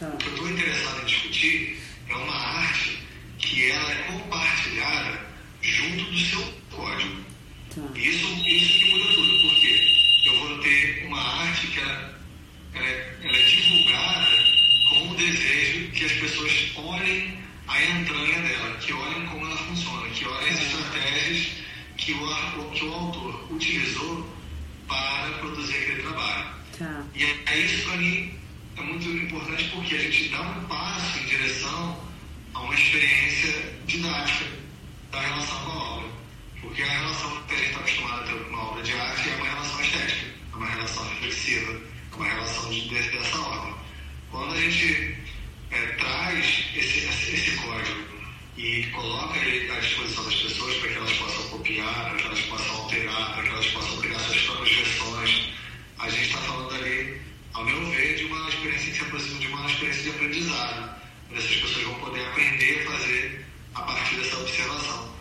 Tá. 0.00 0.06
O 0.06 0.16
que 0.16 0.26
eu 0.26 0.32
estou 0.32 0.50
interessado 0.50 1.02
em 1.02 1.04
discutir 1.04 1.78
é 2.08 2.14
uma 2.14 2.34
arte 2.34 2.98
que 3.38 3.70
ela 3.70 3.92
é 3.92 4.02
compartilhada 4.04 5.26
junto 5.60 6.04
do 6.10 6.18
seu 6.18 6.54
código. 6.70 7.24
Tá. 7.74 7.82
Isso, 7.94 8.26
isso 8.48 8.78
que 8.78 8.90
muda 8.90 9.12
tudo, 9.12 9.50
porque 9.50 10.24
eu 10.24 10.38
vou 10.38 10.58
ter 10.60 11.04
uma 11.08 11.20
arte 11.20 11.66
que 11.66 11.78
ela, 11.78 12.20
ela, 12.72 12.88
é, 12.88 13.16
ela 13.22 13.36
é 13.36 13.42
divulgada 13.42 14.28
com 14.88 15.10
o 15.10 15.14
desejo 15.14 15.90
que 15.90 16.04
as 16.06 16.12
pessoas 16.12 16.72
olhem 16.74 17.38
a 17.68 17.84
entranha 17.84 18.40
dela, 18.40 18.78
que 18.78 18.94
olhem 18.94 19.26
como 19.26 19.44
ela 19.44 19.56
funciona, 19.58 20.08
que 20.08 20.24
olhem 20.26 20.48
as 20.48 20.62
estratégias 20.62 21.65
que 21.96 22.12
o, 22.12 22.70
que 22.70 22.84
o 22.84 22.94
autor 22.94 23.52
utilizou 23.52 24.26
para 24.86 25.30
produzir 25.38 25.76
aquele 25.76 26.02
trabalho. 26.02 26.46
Tá. 26.78 27.04
E 27.14 27.24
é 27.24 27.58
isso 27.58 27.88
para 27.88 27.96
mim 27.96 28.38
é 28.76 28.82
muito 28.82 29.08
importante 29.08 29.64
porque 29.74 29.94
a 29.94 29.98
gente 29.98 30.28
dá 30.28 30.42
um 30.42 30.64
passo 30.64 31.18
em 31.18 31.24
direção 31.24 31.98
a 32.54 32.60
uma 32.60 32.74
experiência 32.74 33.74
didática 33.86 34.44
da 35.10 35.20
relação 35.20 35.64
com 35.64 35.70
a 35.70 35.84
obra. 35.96 36.08
Porque 36.60 36.82
a 36.82 36.86
relação 36.86 37.42
que 37.44 37.54
a 37.54 37.56
gente 37.56 37.68
está 37.68 37.80
acostumado 37.80 38.20
a 38.20 38.24
ter 38.24 38.44
com 38.44 38.50
uma 38.50 38.70
obra 38.70 38.82
de 38.82 38.92
arte 38.92 39.28
é 39.30 39.34
uma 39.36 39.46
relação 39.46 39.80
estética, 39.80 40.26
é 40.52 40.56
uma 40.56 40.66
relação 40.66 41.08
reflexiva, 41.08 41.72
é 41.72 42.16
uma 42.16 42.26
relação 42.26 42.70
de, 42.70 42.88
dessa 42.88 43.38
ordem. 43.38 43.74
Quando 44.30 44.54
a 44.54 44.60
gente 44.60 45.16
é, 45.70 45.86
traz 45.98 46.64
esse, 46.74 46.98
esse, 47.06 47.56
código 47.56 48.15
e 48.56 48.84
coloca 48.86 49.38
ele 49.38 49.70
à 49.70 49.80
disposição 49.80 50.24
das 50.24 50.34
pessoas 50.34 50.76
para 50.76 50.88
que 50.88 50.96
elas 50.96 51.12
possam 51.12 51.48
copiar, 51.48 52.08
para 52.08 52.16
que 52.16 52.26
elas 52.26 52.40
possam 52.40 52.76
alterar, 52.76 53.34
para 53.34 53.42
que 53.42 53.48
elas 53.50 53.66
possam 53.66 53.96
criar 53.98 54.18
suas 54.20 54.42
próprias 54.42 54.76
versões. 54.76 55.52
A 55.98 56.08
gente 56.08 56.26
está 56.26 56.38
falando 56.38 56.74
ali, 56.74 57.20
ao 57.52 57.64
meu 57.64 57.86
ver, 57.90 58.16
de 58.16 58.24
uma 58.24 58.48
experiência 58.48 58.90
que 58.90 58.96
se 58.96 59.02
aproxima 59.02 59.38
de 59.40 59.46
uma 59.48 59.66
experiência 59.66 60.02
de 60.02 60.10
aprendizado, 60.10 60.90
onde 61.30 61.38
essas 61.38 61.56
pessoas 61.56 61.84
vão 61.84 61.94
poder 61.96 62.26
aprender 62.26 62.80
a 62.80 62.92
fazer 62.92 63.46
a 63.74 63.82
partir 63.82 64.16
dessa 64.16 64.36
observação. 64.38 65.16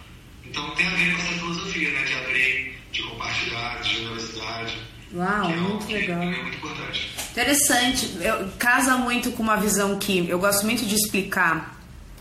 Então 0.45 0.69
tem 0.76 0.88
a 0.88 0.91
ver 0.91 1.15
com 1.15 1.21
essa 1.21 1.34
filosofia 1.34 1.91
né, 1.91 2.04
de 2.04 2.13
abrir, 2.13 2.78
de 2.91 3.04
compartilhar, 3.04 3.82
de 3.82 3.95
generosidade. 3.95 4.78
Uau, 5.13 5.52
é 5.52 5.56
muito 5.56 5.91
é 5.91 5.93
legal. 5.93 6.21
É 6.21 6.41
muito 6.41 6.58
importante. 6.58 7.12
Interessante. 7.32 8.17
Eu, 8.21 8.50
casa 8.58 8.98
muito 8.98 9.32
com 9.32 9.43
uma 9.43 9.58
visão 9.58 10.00
que 10.00 10.30
eu 10.30 10.39
gosto 10.39 10.65
muito 10.65 10.86
de 10.86 10.95
explicar 10.95 11.74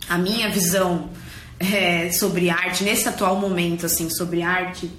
a 0.09 0.17
minha 0.17 0.49
visão 0.49 1.09
é, 1.59 2.11
sobre 2.11 2.49
arte 2.49 2.83
nesse 2.83 3.07
atual 3.07 3.37
momento, 3.37 3.85
assim, 3.85 4.09
sobre 4.09 4.41
arte 4.41 4.91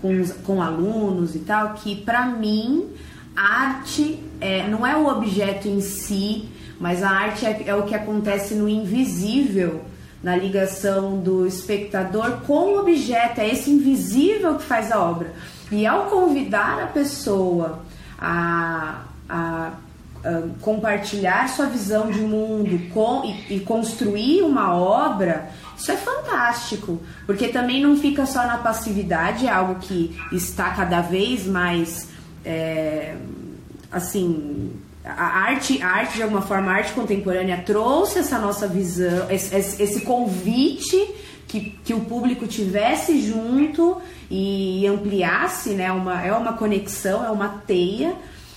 com, 0.00 0.24
com 0.44 0.62
alunos 0.62 1.34
e 1.34 1.40
tal, 1.40 1.74
que 1.74 1.96
pra 1.96 2.26
mim 2.26 2.90
arte 3.34 4.18
é, 4.40 4.68
não 4.68 4.86
é 4.86 4.96
o 4.96 5.06
objeto 5.06 5.68
em 5.68 5.80
si, 5.80 6.48
mas 6.78 7.02
a 7.02 7.10
arte 7.10 7.46
é, 7.46 7.62
é 7.66 7.74
o 7.74 7.84
que 7.84 7.94
acontece 7.94 8.54
no 8.54 8.68
invisível, 8.68 9.82
na 10.22 10.36
ligação 10.36 11.18
do 11.18 11.46
espectador 11.46 12.42
com 12.46 12.74
o 12.74 12.78
objeto, 12.78 13.40
é 13.40 13.48
esse 13.48 13.70
invisível 13.70 14.56
que 14.56 14.64
faz 14.64 14.92
a 14.92 15.02
obra. 15.02 15.32
E 15.70 15.86
ao 15.86 16.06
convidar 16.06 16.82
a 16.82 16.86
pessoa 16.86 17.82
a, 18.18 19.02
a, 19.28 19.72
compartilhar 20.60 21.48
sua 21.48 21.66
visão 21.66 22.10
de 22.10 22.20
mundo 22.20 22.90
com, 22.92 23.24
e, 23.24 23.56
e 23.56 23.60
construir 23.60 24.42
uma 24.42 24.74
obra, 24.74 25.48
isso 25.76 25.90
é 25.90 25.96
fantástico, 25.96 27.00
porque 27.26 27.48
também 27.48 27.82
não 27.82 27.96
fica 27.96 28.24
só 28.26 28.46
na 28.46 28.58
passividade, 28.58 29.46
é 29.46 29.50
algo 29.50 29.76
que 29.80 30.16
está 30.30 30.70
cada 30.70 31.00
vez 31.00 31.46
mais 31.46 32.08
é, 32.44 33.14
assim 33.90 34.72
a 35.04 35.24
arte, 35.46 35.82
a 35.82 35.88
arte 35.88 36.14
de 36.14 36.22
alguma 36.22 36.42
forma, 36.42 36.70
a 36.70 36.74
arte 36.76 36.92
contemporânea 36.92 37.60
trouxe 37.66 38.20
essa 38.20 38.38
nossa 38.38 38.68
visão, 38.68 39.28
esse- 39.30 39.82
esse 39.82 40.00
convite 40.02 40.96
que, 41.48 41.76
que 41.84 41.92
o 41.92 42.00
público 42.00 42.46
tivesse 42.46 43.20
junto 43.20 44.00
e 44.30 44.86
ampliasse, 44.86 45.70
né? 45.70 45.90
Uma, 45.90 46.24
é 46.24 46.32
uma 46.32 46.52
conexão, 46.52 47.24
é 47.24 47.30
uma 47.30 47.48
teia 47.66 48.14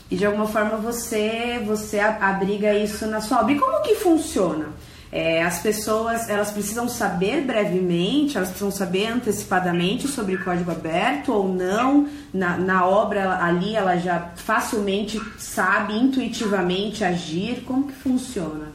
e 0.09 0.15
de 0.15 0.25
alguma 0.25 0.47
forma 0.47 0.77
você 0.77 1.61
você 1.65 1.99
abriga 1.99 2.73
isso 2.73 3.05
na 3.07 3.21
sua 3.21 3.41
obra. 3.41 3.53
E 3.53 3.59
como 3.59 3.81
que 3.81 3.95
funciona? 3.95 4.67
É, 5.11 5.43
as 5.43 5.59
pessoas 5.61 6.27
elas 6.27 6.51
precisam 6.51 6.89
saber 6.89 7.41
brevemente, 7.41 8.35
elas 8.35 8.49
precisam 8.49 8.71
saber 8.71 9.07
antecipadamente 9.07 10.07
sobre 10.07 10.37
código 10.37 10.71
aberto 10.71 11.31
ou 11.31 11.47
não. 11.47 12.09
Na, 12.33 12.57
na 12.57 12.85
obra 12.85 13.41
ali 13.41 13.75
ela 13.75 13.97
já 13.97 14.31
facilmente 14.35 15.21
sabe 15.37 15.97
intuitivamente 15.97 17.03
agir. 17.03 17.63
Como 17.65 17.87
que 17.87 17.93
funciona? 17.93 18.73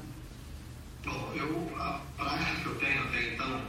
Bom, 1.05 1.33
eu, 1.35 1.69
a 1.79 2.01
prática 2.17 2.61
que 2.63 2.67
eu 2.67 2.75
tenho 2.77 3.03
até 3.03 3.35
então, 3.35 3.61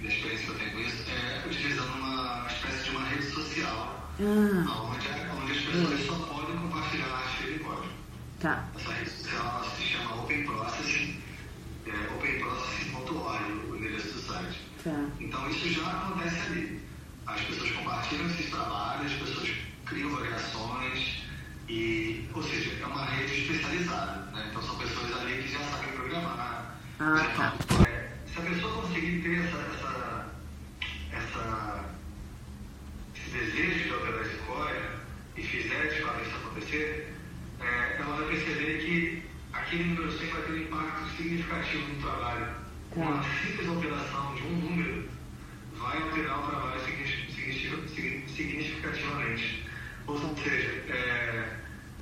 a 0.00 0.06
experiência 0.06 0.46
que 0.46 0.52
eu 0.52 0.58
tenho 0.58 0.70
com 0.72 0.78
isso, 0.80 1.04
é 1.10 1.48
utilizando 1.48 1.92
uma 1.98 2.46
espécie 2.46 2.84
de 2.84 2.90
uma 2.90 3.08
rede 3.08 3.24
social, 3.24 4.04
Ah, 4.20 4.82
onde, 4.92 5.08
onde 5.42 5.52
as 5.52 5.64
pessoas 5.64 6.06
só 6.06 6.29
tá. 8.40 8.68
Essa 8.76 8.92
rede 8.92 9.10
social 9.10 9.40
ela 9.40 9.70
se 9.76 9.82
chama 9.82 10.22
Open 10.22 10.44
Processing, 10.44 11.22
é, 11.86 12.14
openprocessing.org, 12.14 13.52
o 13.70 13.76
endereço 13.76 14.14
do 14.14 14.20
site. 14.20 14.60
Tá. 14.82 15.04
Então 15.20 15.50
isso 15.50 15.68
já 15.70 15.86
acontece 15.86 16.40
ali. 16.46 16.80
As 17.26 17.40
pessoas 17.42 17.70
compartilham 17.72 18.26
esses 18.26 18.50
trabalhos, 18.50 19.12
as 19.12 19.18
pessoas 19.18 19.50
criam 19.84 20.10
variações, 20.10 21.22
e, 21.68 22.28
ou 22.34 22.42
seja, 22.42 22.82
é 22.82 22.86
uma 22.86 23.04
rede 23.04 23.42
especializada. 23.42 24.30
Né? 24.32 24.46
Então 24.50 24.62
são 24.62 24.76
pessoas 24.76 25.16
ali 25.18 25.42
que 25.42 25.52
já 25.52 25.60
sabem 25.60 25.92
programar. 25.92 26.80
Ah, 26.98 27.32
tá. 27.36 27.54
É, 27.88 28.10
se 28.26 28.38
a 28.38 28.42
pessoa 28.42 28.82
conseguir 28.82 29.22
ter 29.22 29.44
essa, 29.44 29.58
essa, 29.58 30.26
essa, 31.12 31.84
esse 33.14 33.30
desejo 33.30 33.84
de 33.84 33.92
operar 33.94 34.26
esse 34.26 34.36
código 34.38 34.86
e 35.36 35.42
fizer 35.42 35.94
de 35.94 36.02
fato 36.02 36.22
isso 36.22 36.36
acontecer, 36.36 37.14
é, 37.60 37.96
ela 38.00 38.16
vai 38.16 38.28
perceber 38.28 38.78
que 38.78 39.22
aquele 39.52 39.84
número 39.84 40.12
100 40.12 40.28
vai 40.30 40.42
ter 40.42 40.52
um 40.52 40.56
impacto 40.58 41.16
significativo 41.16 41.88
no 41.92 42.02
trabalho. 42.02 42.46
Tá. 42.46 42.60
Uma 42.96 43.22
simples 43.22 43.68
alteração 43.68 44.34
de 44.34 44.42
um 44.42 44.56
número 44.56 45.08
vai 45.74 45.96
alterar 46.02 46.38
o 46.40 46.50
trabalho 46.50 46.80
signi- 46.80 47.32
signi- 47.32 47.88
signi- 47.88 48.28
significativamente. 48.28 49.64
Ou 50.06 50.18
seja, 50.36 50.84
é, 50.88 51.56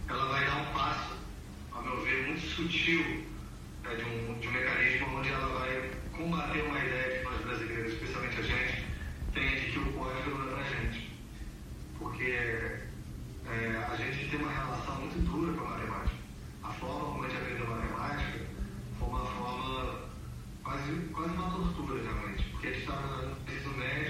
ela 0.08 0.26
vai 0.32 0.46
dar 0.46 0.56
um 0.56 0.72
passo, 0.72 1.14
ao 1.72 1.82
meu 1.82 2.00
ver, 2.02 2.26
muito 2.28 2.40
sutil 2.40 3.26
é, 3.84 3.94
de, 3.96 4.04
um, 4.04 4.38
de 4.38 4.48
um 4.48 4.52
mecanismo 4.52 5.18
onde 5.18 5.28
ela 5.28 5.58
vai 5.58 5.90
combater 6.12 6.62
uma 6.62 6.78
ideia 6.78 7.18
que 7.18 7.24
nós 7.24 7.40
brasileiros, 7.42 7.92
especialmente 7.92 8.38
a 8.38 8.42
gente, 8.42 8.84
tem 9.34 9.50
de 9.56 9.72
que 9.72 9.78
o 9.78 9.92
código 9.92 10.30
não 10.38 10.48
é 10.48 10.54
pra 10.54 10.62
gente. 10.64 11.10
Porque 11.98 12.87
é, 13.50 13.86
a 13.90 13.96
gente 13.96 14.30
tem 14.30 14.40
uma 14.40 14.52
relação 14.52 14.96
muito 14.96 15.18
dura 15.30 15.52
com 15.54 15.64
a 15.64 15.70
matemática. 15.70 16.16
A 16.62 16.68
forma 16.74 17.04
como 17.06 17.24
a 17.24 17.28
gente 17.28 17.40
aprendeu 17.40 17.66
matemática 17.66 18.46
foi 18.98 19.08
uma 19.08 19.24
forma 19.24 19.98
quase, 20.62 20.92
quase 21.12 21.34
uma 21.34 21.50
tortura, 21.50 22.02
realmente. 22.02 22.44
Porque 22.50 22.66
a 22.66 22.70
gente 22.70 22.80
estava 22.80 23.22
no 23.22 23.54
ensino 23.54 23.76
médio, 23.78 24.07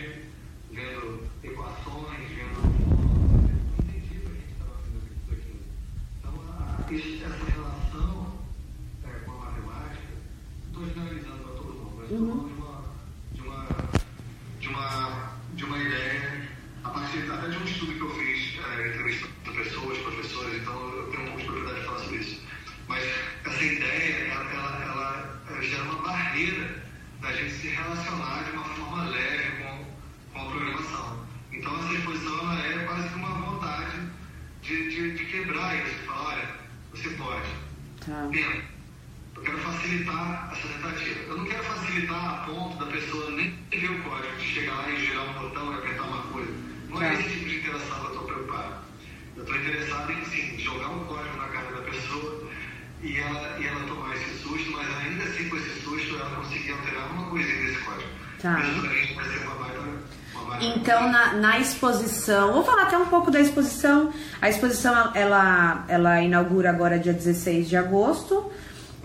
exposição, 61.59 62.53
vou 62.53 62.65
falar 62.65 62.85
até 62.85 62.97
um 62.97 63.07
pouco 63.07 63.31
da 63.31 63.41
exposição. 63.41 64.11
A 64.41 64.49
exposição 64.49 65.13
ela, 65.15 65.85
ela 65.89 66.21
inaugura 66.21 66.71
agora 66.71 66.99
dia 66.99 67.13
16 67.13 67.69
de 67.69 67.77
agosto. 67.77 68.51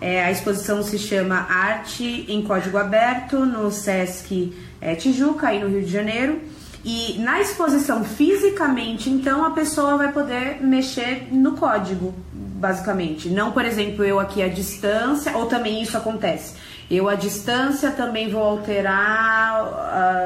É, 0.02 0.24
a 0.24 0.32
exposição 0.32 0.84
se 0.84 1.00
chama 1.00 1.36
Arte 1.50 2.26
em 2.28 2.42
Código 2.42 2.78
Aberto 2.78 3.46
no 3.46 3.72
Sesc 3.72 4.54
é, 4.82 4.96
Tijuca, 4.96 5.48
aí 5.48 5.60
no 5.60 5.70
Rio 5.70 5.84
de 5.84 5.92
Janeiro. 5.92 6.42
E 6.84 7.18
na 7.20 7.40
exposição, 7.40 8.04
fisicamente, 8.04 9.10
então, 9.10 9.46
a 9.46 9.52
pessoa 9.52 9.96
vai 9.96 10.12
poder 10.12 10.62
mexer 10.62 11.30
no 11.32 11.54
código, 11.54 12.14
basicamente. 12.34 13.30
Não, 13.30 13.54
por 13.54 13.64
exemplo, 13.64 14.04
eu 14.04 14.20
aqui 14.20 14.44
à 14.44 14.50
distância, 14.50 15.38
ou 15.38 15.46
também 15.46 15.82
isso 15.82 15.98
acontece. 15.98 16.56
Eu 16.92 17.10
à 17.10 17.16
distância 17.16 17.92
também 17.92 18.30
vou 18.30 18.42
alterar 18.44 19.58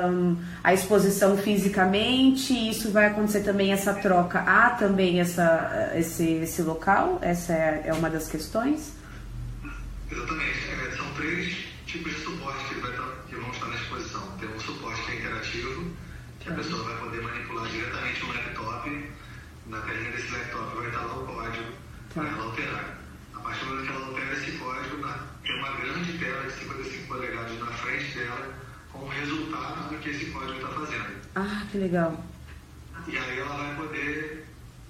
ahn, 0.05 0.35
a 0.63 0.73
exposição 0.73 1.37
fisicamente, 1.37 2.51
e 2.51 2.69
isso 2.71 2.91
vai 2.91 3.05
acontecer 3.05 3.41
também 3.43 3.71
essa 3.71 3.93
troca. 3.93 4.39
Há 4.39 4.71
também 4.71 5.19
essa, 5.19 5.91
esse, 5.95 6.23
esse 6.25 6.61
local? 6.61 7.19
Essa 7.21 7.53
é, 7.53 7.83
é 7.85 7.93
uma 7.93 8.09
das 8.09 8.27
questões? 8.27 8.91
Exatamente. 10.11 10.59
É, 10.71 10.95
são 10.97 11.05
três 11.13 11.55
tipos 11.85 12.13
de 12.13 12.19
suporte 12.21 12.65
que, 12.65 12.75
vai 12.81 12.91
tá- 12.91 13.13
que 13.29 13.35
vão 13.35 13.49
estar 13.51 13.67
na 13.67 13.75
exposição. 13.75 14.21
Tem 14.39 14.49
um 14.49 14.59
suporte 14.59 15.01
que 15.03 15.11
é 15.11 15.15
interativo, 15.19 15.91
que 16.39 16.49
a 16.49 16.53
pessoa 16.53 16.83
vai 16.83 16.97
poder 16.97 17.21
manipular 17.21 17.67
diretamente 17.69 18.23
o 18.23 18.27
laptop. 18.27 19.11
Na 19.67 19.81
telinha 19.81 20.11
desse 20.11 20.31
laptop 20.31 20.75
vai 20.77 20.87
estar 20.87 21.01
lá 21.01 21.13
o 21.15 21.25
código 21.25 21.65
Tá. 22.13 22.21
para 22.21 22.29
ela 22.29 22.43
alterar. 22.43 22.97
A 23.35 23.39
partir 23.39 23.59
do 23.65 23.71
momento 23.71 23.87
que 23.87 23.93
ela 23.95 24.05
altera 24.07 24.33
esse 24.33 24.51
código, 24.53 24.97
na- 24.97 25.37
tem 25.47 25.55
uma 25.55 25.71
grande 25.71 26.17
tela 26.17 26.43
de 26.43 26.51
55 26.51 27.07
polegadas 27.07 27.60
na 27.60 27.67
frente 27.67 28.17
dela 28.17 28.53
com 28.91 28.99
o 28.99 29.07
resultado 29.07 29.89
do 29.89 29.97
que 29.99 30.10
esse 30.10 30.25
código 30.25 30.53
está 30.53 30.67
fazendo. 30.67 31.15
Ah, 31.36 31.65
que 31.71 31.77
legal. 31.77 32.23
E 33.07 33.17
aí 33.17 33.39
ela 33.39 33.55
vai 33.55 33.75
poder 33.75 34.45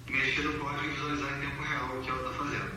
mexer 0.10 0.42
no 0.42 0.54
código 0.54 0.86
e 0.86 0.90
visualizar 0.90 1.38
em 1.38 1.42
tempo 1.42 1.62
real 1.62 1.98
o 1.98 2.02
que 2.02 2.10
ela 2.10 2.20
está 2.20 2.44
fazendo. 2.44 2.72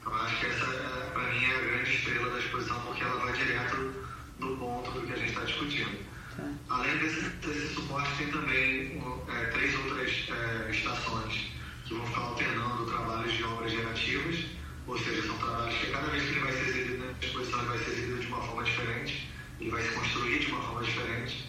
Então, 0.00 0.14
acho 0.14 0.40
que 0.40 0.46
essa, 0.46 0.64
é, 0.64 1.10
para 1.12 1.22
mim, 1.32 1.44
é 1.44 1.56
a 1.56 1.60
grande 1.60 1.94
estrela 1.94 2.30
da 2.30 2.38
exposição, 2.40 2.80
porque 2.80 3.04
ela 3.04 3.24
vai 3.24 3.32
direto 3.34 3.92
no 4.40 4.56
ponto 4.56 4.90
do 4.90 5.06
que 5.06 5.12
a 5.12 5.16
gente 5.16 5.28
está 5.28 5.44
discutindo. 5.44 6.04
Tá. 6.36 6.42
Além 6.70 6.98
desse, 6.98 7.20
desse, 7.20 7.74
suporte, 7.74 8.10
tem 8.16 8.32
também 8.32 9.00
é, 9.28 9.44
três 9.46 9.74
outras 9.76 10.28
é, 10.30 10.70
estações 10.70 11.52
que 11.84 11.94
vão 11.94 12.06
ficar 12.06 12.20
alternando 12.22 12.86
trabalhos 12.86 13.32
de 13.32 13.44
obras 13.44 13.70
gerativas, 13.70 14.46
ou 14.86 14.98
seja, 14.98 15.22
são 15.22 15.36
trabalhos 15.38 15.74
que 15.78 15.86
cada 15.90 16.08
vez 16.08 16.24
que 16.24 16.30
ele 16.30 16.40
vai 16.40 16.52
ser 16.52 16.68
exibido 16.68 17.04
na 17.04 17.12
exposição, 17.20 17.58
ele 17.60 17.68
vai 17.68 17.78
ser 17.78 17.90
exibido 17.90 18.20
de 18.20 18.26
uma 18.26 18.42
forma 18.42 18.64
diferente, 18.64 19.28
ele 19.60 19.70
vai 19.70 19.82
se 19.82 19.88
construir 19.90 20.38
de 20.40 20.46
uma 20.52 20.62
forma 20.62 20.82
diferente. 20.82 21.48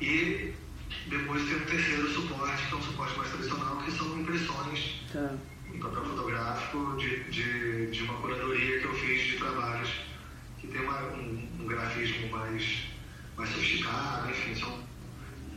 E 0.00 0.54
depois 1.06 1.44
tem 1.44 1.56
um 1.56 1.64
terceiro 1.64 2.08
suporte, 2.12 2.66
que 2.66 2.74
é 2.74 2.76
um 2.76 2.82
suporte 2.82 3.18
mais 3.18 3.30
tradicional, 3.30 3.76
que 3.78 3.90
são 3.90 4.20
impressões 4.20 5.02
tá. 5.12 5.34
em 5.72 5.78
papel 5.78 6.04
fotográfico 6.04 6.96
de, 6.98 7.24
de, 7.24 7.90
de, 7.90 8.02
uma 8.04 8.14
curadoria 8.14 8.80
que 8.80 8.84
eu 8.84 8.94
fiz 8.94 9.26
de 9.26 9.36
trabalhos 9.36 9.90
que 10.58 10.68
tem 10.68 10.80
uma, 10.82 11.00
um, 11.14 11.48
um, 11.60 11.66
grafismo 11.66 12.30
mais, 12.30 12.84
mais 13.36 13.50
sofisticado, 13.50 14.30
enfim, 14.30 14.54
são 14.54 14.78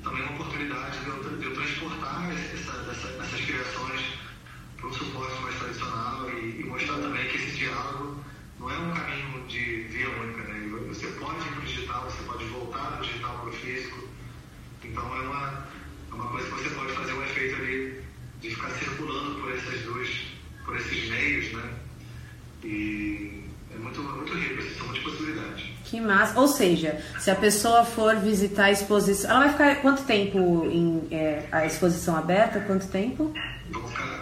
também 0.04 0.24
uma 0.24 0.34
oportunidade 0.34 1.00
de 1.00 1.08
eu, 1.08 1.38
de 1.38 1.46
eu 1.46 1.54
transportar 1.54 2.32
essa, 2.32 2.92
essa, 2.92 3.08
essas 3.22 3.42
criações 3.46 4.02
para 4.84 4.90
um 4.90 4.94
suporte 4.94 5.42
mais 5.42 5.56
tradicional 5.60 6.30
e, 6.30 6.60
e, 6.60 6.64
mostrar 6.66 6.98
também 6.98 7.26
que 7.30 7.38
esse 7.38 7.52
diálogo 7.56 8.18
não 8.60 8.70
é 8.70 8.78
um 8.78 8.94
caminho 8.94 9.48
de 9.48 9.84
via 9.84 10.10
única, 10.10 10.44
né? 10.44 10.70
Você 10.90 11.08
pode 11.08 11.40
ir 11.40 11.52
para 11.52 11.60
o 11.60 11.66
digital, 11.66 12.06
você 12.06 12.24
pode 12.24 12.46
voltar 12.46 12.98
do 12.98 13.04
digital 13.06 13.40
para 13.40 13.50
o 13.50 13.54
físico, 13.54 14.08
então 14.84 15.04
é 15.16 15.22
uma, 15.22 15.68
é 16.12 16.14
uma 16.14 16.28
coisa 16.28 16.48
que 16.50 16.56
você 16.56 16.70
pode 16.72 16.92
fazer 16.92 17.14
um 17.14 17.24
efeito 17.24 17.56
ali 17.56 18.04
de 18.42 18.50
ficar 18.50 18.70
circulando 18.72 19.40
por 19.40 19.52
esses 19.54 19.86
dois, 19.86 20.26
por 20.66 20.76
esses 20.76 21.10
meios, 21.10 21.54
né? 21.54 21.74
E 22.66 23.44
é 23.74 23.78
muito, 23.78 24.02
muito 24.02 24.34
rico, 24.34 24.60
assim, 24.60 24.76
são 24.76 24.88
muitas 24.88 25.04
possibilidades. 25.04 25.64
Que 25.86 26.02
massa. 26.02 26.40
Ou 26.40 26.48
seja, 26.48 27.02
se 27.20 27.32
a 27.32 27.36
pessoa 27.36 27.86
for 27.86 28.18
visitar 28.18 28.66
a 28.66 28.72
exposição, 28.72 29.32
ela 29.32 29.40
vai 29.42 29.50
ficar 29.50 29.76
quanto 29.82 30.04
tempo 30.04 30.66
em 30.66 31.08
é, 31.10 31.48
a 31.52 31.66
exposição 31.66 32.18
aberta? 32.18 32.60
Quanto 32.62 32.88
tempo? 32.88 33.34
Vou 33.70 33.88
ficar 33.88 34.13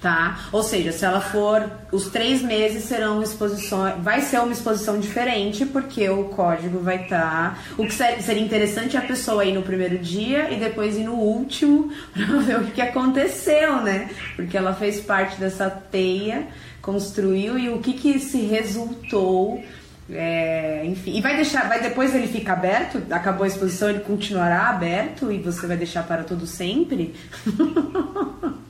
tá? 0.00 0.48
Ou 0.52 0.62
seja, 0.62 0.92
se 0.92 1.04
ela 1.04 1.20
for, 1.20 1.68
os 1.90 2.08
três 2.08 2.42
meses 2.42 2.84
serão 2.84 3.22
exposições, 3.22 3.94
vai 4.02 4.20
ser 4.20 4.40
uma 4.40 4.52
exposição 4.52 4.98
diferente 4.98 5.64
porque 5.66 6.08
o 6.08 6.24
código 6.24 6.80
vai 6.80 7.02
estar. 7.02 7.18
Tá, 7.18 7.58
o 7.76 7.86
que 7.86 7.92
seria 7.92 8.42
interessante 8.42 8.96
é 8.96 9.00
a 9.00 9.02
pessoa 9.02 9.44
ir 9.44 9.52
no 9.52 9.62
primeiro 9.62 9.98
dia 9.98 10.50
e 10.50 10.56
depois 10.56 10.96
ir 10.96 11.04
no 11.04 11.14
último 11.14 11.92
para 12.12 12.38
ver 12.38 12.58
o 12.60 12.64
que 12.66 12.80
aconteceu, 12.80 13.82
né? 13.82 14.10
Porque 14.36 14.56
ela 14.56 14.74
fez 14.74 15.00
parte 15.00 15.38
dessa 15.40 15.68
teia, 15.68 16.46
construiu 16.80 17.58
e 17.58 17.68
o 17.68 17.78
que 17.78 17.92
que 17.92 18.18
se 18.18 18.42
resultou. 18.42 19.62
É, 20.10 20.86
enfim, 20.86 21.18
e 21.18 21.20
vai 21.20 21.36
deixar, 21.36 21.68
vai 21.68 21.82
depois 21.82 22.14
ele 22.14 22.26
fica 22.26 22.54
aberto, 22.54 23.02
acabou 23.10 23.44
a 23.44 23.46
exposição, 23.46 23.90
ele 23.90 24.00
continuará 24.00 24.70
aberto 24.70 25.30
e 25.30 25.38
você 25.38 25.66
vai 25.66 25.76
deixar 25.76 26.02
para 26.06 26.24
todo 26.24 26.46
sempre? 26.46 27.14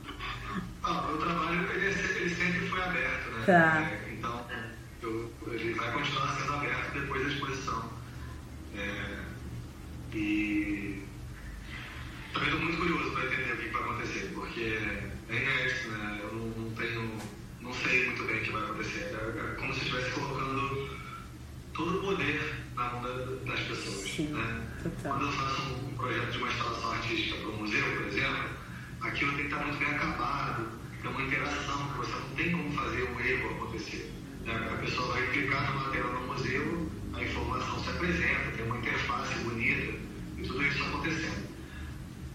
O 0.89 1.07
meu 1.07 1.17
trabalho 1.17 1.71
ele, 1.71 1.85
ele 1.85 2.35
sempre 2.35 2.67
foi 2.67 2.81
aberto, 2.81 3.29
né? 3.31 3.43
Tá. 3.45 3.81
É, 3.81 4.11
então, 4.11 4.47
eu, 5.03 5.31
ele 5.51 5.73
vai 5.73 5.91
continuar 5.91 6.35
sendo 6.35 6.53
aberto 6.53 6.93
depois 6.93 7.23
da 7.23 7.29
exposição. 7.29 7.93
É, 8.75 9.19
e 10.13 11.03
também 12.33 12.49
estou 12.49 12.63
muito 12.63 12.77
curioso 12.79 13.11
para 13.11 13.25
entender 13.25 13.53
o 13.53 13.57
que 13.57 13.69
vai 13.69 13.81
acontecer, 13.83 14.31
porque 14.33 14.61
é 15.29 15.35
inédito, 15.35 15.89
né? 15.89 16.19
Eu 16.23 16.33
não, 16.33 16.47
não, 16.47 16.71
tenho, 16.71 17.17
não 17.61 17.73
sei 17.73 18.07
muito 18.07 18.23
bem 18.23 18.37
o 18.37 18.43
que 18.43 18.51
vai 18.51 18.63
acontecer. 18.63 19.15
É, 19.15 19.51
é 19.51 19.55
como 19.55 19.73
se 19.73 19.81
estivesse 19.81 20.11
colocando 20.11 20.89
todo 21.73 21.97
o 21.97 22.01
poder 22.01 22.55
na 22.75 22.89
mão 22.89 23.01
das 23.45 23.59
pessoas. 23.59 24.09
Sim, 24.09 24.27
né? 24.29 24.67
Quando 25.03 25.25
eu 25.25 25.31
faço 25.31 25.61
um 25.73 25.93
projeto 25.95 26.31
de 26.31 26.37
uma 26.39 26.47
instalação 26.47 26.91
artística 26.93 27.37
para 27.37 27.47
um 27.49 27.57
museu, 27.57 27.83
por 27.95 28.07
exemplo, 28.07 28.49
aquilo 29.01 29.31
tem 29.33 29.47
que 29.47 29.53
estar 29.53 29.65
muito 29.65 29.79
bem 29.79 29.95
acabado, 29.95 30.78
é 31.07 31.09
uma 31.09 31.21
interação 31.21 31.87
que 31.91 31.97
você 31.97 32.11
não 32.11 32.29
tem 32.35 32.51
como 32.51 32.71
fazer 32.73 33.03
um 33.03 33.19
erro 33.19 33.49
acontecer. 33.55 34.11
Né? 34.45 34.69
A 34.73 34.77
pessoa 34.77 35.13
vai 35.13 35.27
clicar 35.27 35.71
numa 35.71 35.91
tela 35.91 36.11
no 36.19 36.27
museu, 36.27 36.89
a 37.13 37.23
informação 37.23 37.83
se 37.83 37.89
apresenta, 37.89 38.51
tem 38.55 38.65
uma 38.65 38.77
interface 38.77 39.35
bonita 39.43 39.97
e 40.37 40.41
tudo 40.43 40.65
isso 40.65 40.83
acontecendo. 40.83 41.49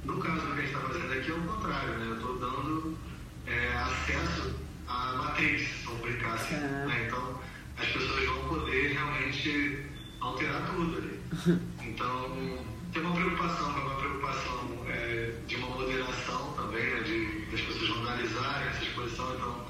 No 0.04 0.18
caso 0.18 0.46
do 0.46 0.54
que 0.54 0.60
a 0.60 0.62
gente 0.62 0.74
está 0.74 0.80
fazendo 0.80 1.12
aqui 1.12 1.30
é 1.30 1.34
o 1.34 1.42
contrário, 1.42 1.98
né? 1.98 2.06
eu 2.06 2.14
estou 2.16 2.38
dando 2.38 2.98
é, 3.46 3.72
acesso 3.76 4.54
à 4.86 5.12
matriz, 5.16 5.68
vamos 5.84 6.00
brincar 6.02 6.34
assim. 6.34 6.56
Né? 6.56 7.06
Então 7.06 7.40
as 7.78 7.86
pessoas 7.86 8.26
vão 8.26 8.48
poder 8.48 8.92
realmente 8.92 9.86
alterar 10.20 10.66
tudo 10.66 10.98
ali. 10.98 11.20
Então 11.84 12.73
tem 12.94 13.02
uma 13.02 13.12
preocupação, 13.12 13.70
uma 13.70 13.96
preocupação 13.96 14.68
é, 14.88 15.32
de 15.48 15.56
uma 15.56 15.68
moderação 15.68 16.52
também, 16.56 16.94
né? 16.94 17.00
de, 17.02 17.50
das 17.50 17.60
pessoas 17.60 17.88
vandalizarem 17.90 18.68
essa 18.68 18.84
exposição, 18.84 19.34
então 19.34 19.64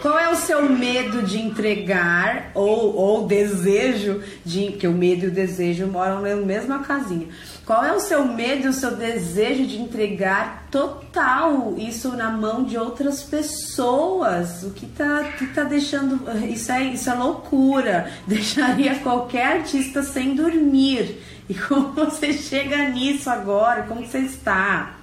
qual 0.00 0.18
é 0.18 0.28
o 0.30 0.36
seu 0.36 0.68
medo 0.68 1.22
de 1.22 1.38
entregar 1.38 2.50
ou, 2.54 2.94
ou 2.94 3.26
desejo 3.26 4.22
de 4.44 4.72
que 4.72 4.86
o 4.86 4.92
medo 4.92 5.24
e 5.24 5.28
o 5.28 5.30
desejo 5.30 5.86
moram 5.86 6.20
na 6.20 6.36
mesma 6.36 6.80
casinha? 6.80 7.28
Qual 7.64 7.82
é 7.82 7.92
o 7.94 8.00
seu 8.00 8.26
medo 8.26 8.66
e 8.66 8.68
o 8.68 8.72
seu 8.74 8.94
desejo 8.94 9.66
de 9.66 9.80
entregar 9.80 10.68
total 10.70 11.74
isso 11.78 12.14
na 12.14 12.30
mão 12.30 12.64
de 12.64 12.76
outras 12.76 13.22
pessoas? 13.22 14.62
O 14.62 14.70
que 14.70 14.84
tá, 14.86 15.24
que 15.38 15.46
tá 15.46 15.64
deixando. 15.64 16.20
Isso 16.46 16.70
é, 16.70 16.84
isso 16.84 17.08
é 17.08 17.14
loucura. 17.14 18.10
Deixaria 18.28 18.96
qualquer 18.96 19.58
artista 19.58 20.02
sem 20.02 20.34
dormir. 20.34 21.18
E 21.48 21.54
como 21.54 21.92
você 21.92 22.32
chega 22.32 22.88
nisso 22.88 23.28
agora? 23.28 23.82
Como 23.82 24.06
você 24.06 24.20
está? 24.20 24.96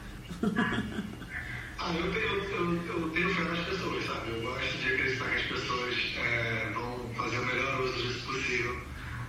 ah, 1.80 1.94
eu 1.94 2.12
tenho, 2.12 2.44
eu, 2.46 3.02
eu 3.02 3.10
tenho 3.12 3.36
fé 3.36 3.44
nas 3.44 3.60
pessoas, 3.60 4.04
sabe? 4.06 4.32
Eu 4.32 4.42
gosto 4.42 4.78
de 4.80 4.94
acreditar 4.94 5.26
que 5.26 5.36
as 5.36 5.44
pessoas 5.44 5.96
é, 6.18 6.72
vão 6.74 7.10
fazer 7.16 7.38
o 7.38 7.46
melhor 7.46 7.82
uso 7.82 7.94
disso 7.94 8.26
possível. 8.26 8.76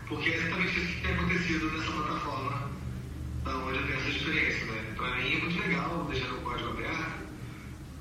Porque 0.08 0.30
é 0.30 0.36
exatamente 0.36 0.78
isso 0.78 0.86
que 0.94 1.00
tem 1.02 1.14
acontecido 1.14 1.70
nessa 1.70 1.92
plataforma 1.92 2.70
da 3.44 3.56
onde 3.56 3.78
eu 3.78 3.86
tenho 3.86 3.98
essa 3.98 4.08
experiência, 4.08 4.66
né? 4.66 4.94
Para 4.96 5.16
mim 5.16 5.32
é 5.34 5.40
muito 5.40 5.60
legal 5.60 6.06
deixar 6.10 6.32
o 6.32 6.40
código 6.40 6.70
aberto, 6.70 7.12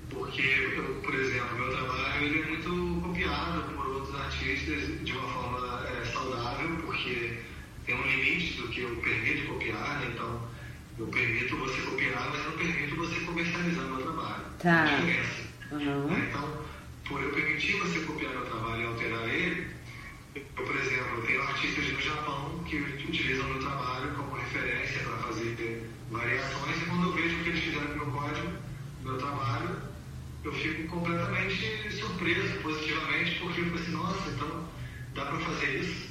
porque, 0.09 0.41
eu, 0.41 1.01
por 1.03 1.15
exemplo, 1.15 1.57
meu 1.57 1.69
trabalho 1.71 2.23
ele 2.23 2.41
é 2.41 2.45
muito 2.45 3.01
copiado 3.01 3.61
por 3.75 3.87
outros 3.87 4.15
artistas 4.15 5.03
de 5.03 5.11
uma 5.11 5.27
forma 5.29 5.87
é, 5.87 6.05
saudável, 6.05 6.77
porque 6.85 7.39
tem 7.85 7.95
um 7.95 8.03
limite 8.03 8.61
do 8.61 8.67
que 8.69 8.81
eu 8.81 8.95
permito 8.97 9.47
copiar, 9.47 9.99
né? 9.99 10.11
então 10.13 10.41
eu 10.99 11.07
permito 11.07 11.57
você 11.57 11.81
copiar, 11.81 12.29
mas 12.29 12.45
não 12.45 12.51
permito 12.51 12.95
você 12.95 13.19
comercializar 13.21 13.85
meu 13.85 13.97
trabalho. 13.97 14.43
Tá. 14.59 14.85
Uhum. 15.71 16.17
Então, 16.17 16.65
por 17.07 17.23
eu 17.23 17.31
permitir 17.31 17.73
você 17.79 17.99
copiar 18.01 18.33
meu 18.33 18.45
trabalho 18.45 18.81
e 18.81 18.85
alterar 18.85 19.27
ele, 19.29 19.67
eu, 20.35 20.41
por 20.65 20.75
exemplo, 20.75 21.17
eu 21.17 21.21
tenho 21.23 21.41
artistas 21.41 21.91
no 21.91 22.01
Japão 22.01 22.63
que 22.65 22.77
utilizam 22.77 23.45
meu 23.47 23.59
trabalho 23.59 24.13
como 24.15 24.35
referência 24.35 24.99
para 24.99 25.17
fazer 25.17 25.89
variações 26.09 26.81
e 26.81 26.85
quando 26.85 27.03
eu 27.07 27.13
vejo 27.13 27.35
o 27.37 27.43
que 27.43 27.49
eles 27.49 27.63
fizeram 27.63 27.87
com 27.87 27.95
meu 27.95 28.11
código, 28.11 28.51
meu 29.03 29.17
trabalho, 29.17 29.81
eu 30.43 30.53
fico 30.53 30.87
completamente 30.87 31.91
surpreso 31.99 32.59
positivamente 32.61 33.39
porque 33.39 33.61
eu 33.61 33.65
fico 33.65 33.77
assim, 33.77 33.91
nossa, 33.91 34.29
então 34.29 34.69
dá 35.15 35.25
para 35.25 35.39
fazer 35.39 35.79
isso? 35.79 36.10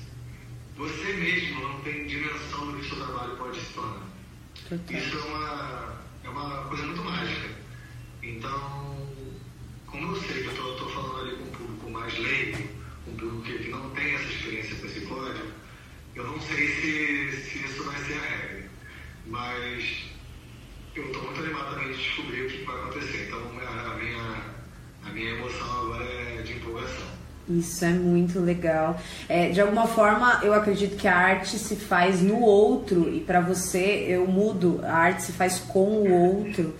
Você 0.81 1.13
mesmo 1.13 1.61
não 1.61 1.79
tem 1.83 2.07
dimensão 2.07 2.73
do 2.73 2.79
que 2.79 2.87
o 2.87 2.89
seu 2.89 3.05
trabalho 3.05 3.37
pode 3.37 3.61
se 3.61 3.71
tornar. 3.75 4.01
Isso 4.89 5.19
é 5.19 5.23
uma, 5.25 6.03
é 6.25 6.29
uma 6.31 6.65
coisa 6.69 6.85
muito 6.85 7.05
mágica. 7.05 7.51
Então, 8.23 8.97
como 9.87 10.17
eu 10.17 10.23
sei 10.23 10.43
que 10.43 10.49
eu 10.49 10.73
estou 10.73 10.89
falando 10.89 11.21
ali 11.21 11.37
com 11.37 11.45
um 11.45 11.51
público 11.51 11.91
mais 11.91 12.19
leigo, 12.19 12.67
um 13.07 13.15
público 13.15 13.43
que, 13.43 13.59
que 13.59 13.69
não 13.69 13.91
tem 13.91 14.15
essa 14.15 14.25
experiência 14.25 14.77
com 14.77 14.87
esse 14.87 15.01
código, 15.03 15.49
eu 16.15 16.27
não 16.27 16.41
sei 16.41 16.69
se, 16.69 17.43
se 17.43 17.59
isso 17.59 17.85
vai 17.85 18.03
ser 18.05 18.15
a 18.15 18.23
regra. 18.23 18.71
Mas 19.27 20.05
eu 20.97 21.05
estou 21.05 21.23
muito 21.25 21.41
animado 21.41 21.75
também 21.75 21.93
de 21.93 21.99
descobrir 22.03 22.47
o 22.47 22.49
que 22.49 22.65
vai 22.65 22.77
acontecer. 22.77 23.27
Então, 23.27 23.53
a, 23.69 23.93
a, 23.93 23.99
minha, 23.99 24.55
a 25.05 25.11
minha 25.11 25.31
emoção 25.33 25.83
agora 25.83 26.05
é 26.05 26.41
de 26.41 26.55
empolgação. 26.55 27.21
Isso 27.59 27.85
é 27.85 27.91
muito 27.91 28.39
legal. 28.39 28.99
É, 29.29 29.49
de 29.49 29.61
alguma 29.61 29.87
forma, 29.87 30.41
eu 30.43 30.55
acredito 30.55 30.97
que 30.97 31.09
a 31.09 31.17
arte 31.17 31.59
se 31.59 31.77
faz 31.77 32.23
no 32.23 32.41
outro 32.41 33.13
e 33.13 33.21
para 33.21 33.41
você 33.41 34.05
eu 34.09 34.27
mudo. 34.27 34.81
A 34.85 34.93
arte 34.93 35.23
se 35.23 35.33
faz 35.33 35.59
com 35.59 35.81
o 35.81 36.13
outro. 36.13 36.75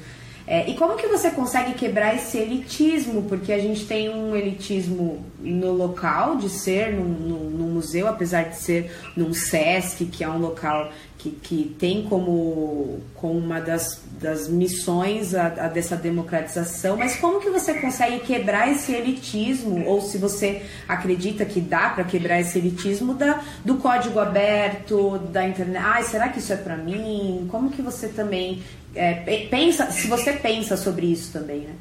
É, 0.47 0.69
e 0.69 0.75
como 0.75 0.97
que 0.97 1.07
você 1.07 1.31
consegue 1.31 1.75
quebrar 1.75 2.15
esse 2.15 2.37
elitismo? 2.37 3.23
Porque 3.23 3.53
a 3.53 3.59
gente 3.59 3.87
tem 3.87 4.09
um 4.09 4.35
elitismo 4.35 5.25
no 5.39 5.73
local 5.73 6.37
de 6.37 6.49
ser 6.49 6.93
num, 6.93 7.69
museu, 7.69 8.09
apesar 8.09 8.43
de 8.45 8.57
ser 8.57 8.91
num 9.17 9.33
SESC, 9.33 10.07
que 10.07 10.25
é 10.25 10.29
um 10.29 10.39
local 10.39 10.91
que, 11.21 11.31
que 11.31 11.77
tem 11.79 12.03
como, 12.05 13.01
como 13.15 13.39
uma 13.39 13.61
das, 13.61 14.03
das 14.19 14.49
missões 14.49 15.35
a, 15.35 15.47
a, 15.47 15.69
dessa 15.69 15.95
democratização, 15.95 16.97
mas 16.97 17.17
como 17.17 17.41
que 17.41 17.51
você 17.51 17.75
consegue 17.75 18.21
quebrar 18.21 18.73
esse 18.73 18.93
elitismo, 18.93 19.85
ou 19.87 20.01
se 20.01 20.17
você 20.17 20.63
acredita 20.89 21.45
que 21.45 21.61
dá 21.61 21.91
para 21.91 22.05
quebrar 22.05 22.41
esse 22.41 22.59
elitismo 22.59 23.13
da, 23.13 23.43
do 23.63 23.77
código 23.77 24.19
aberto, 24.19 25.19
da 25.31 25.47
internet, 25.47 25.85
ai, 25.85 26.03
será 26.05 26.29
que 26.31 26.39
isso 26.39 26.53
é 26.55 26.57
para 26.57 26.77
mim? 26.77 27.47
Como 27.51 27.71
que 27.71 27.83
você 27.83 28.09
também 28.09 28.63
é, 28.95 29.47
pensa, 29.51 29.91
se 29.91 30.09
você 30.09 30.33
pensa 30.33 30.77
sobre 30.77 31.07
isso 31.07 31.33
também, 31.33 31.61
né? 31.61 31.75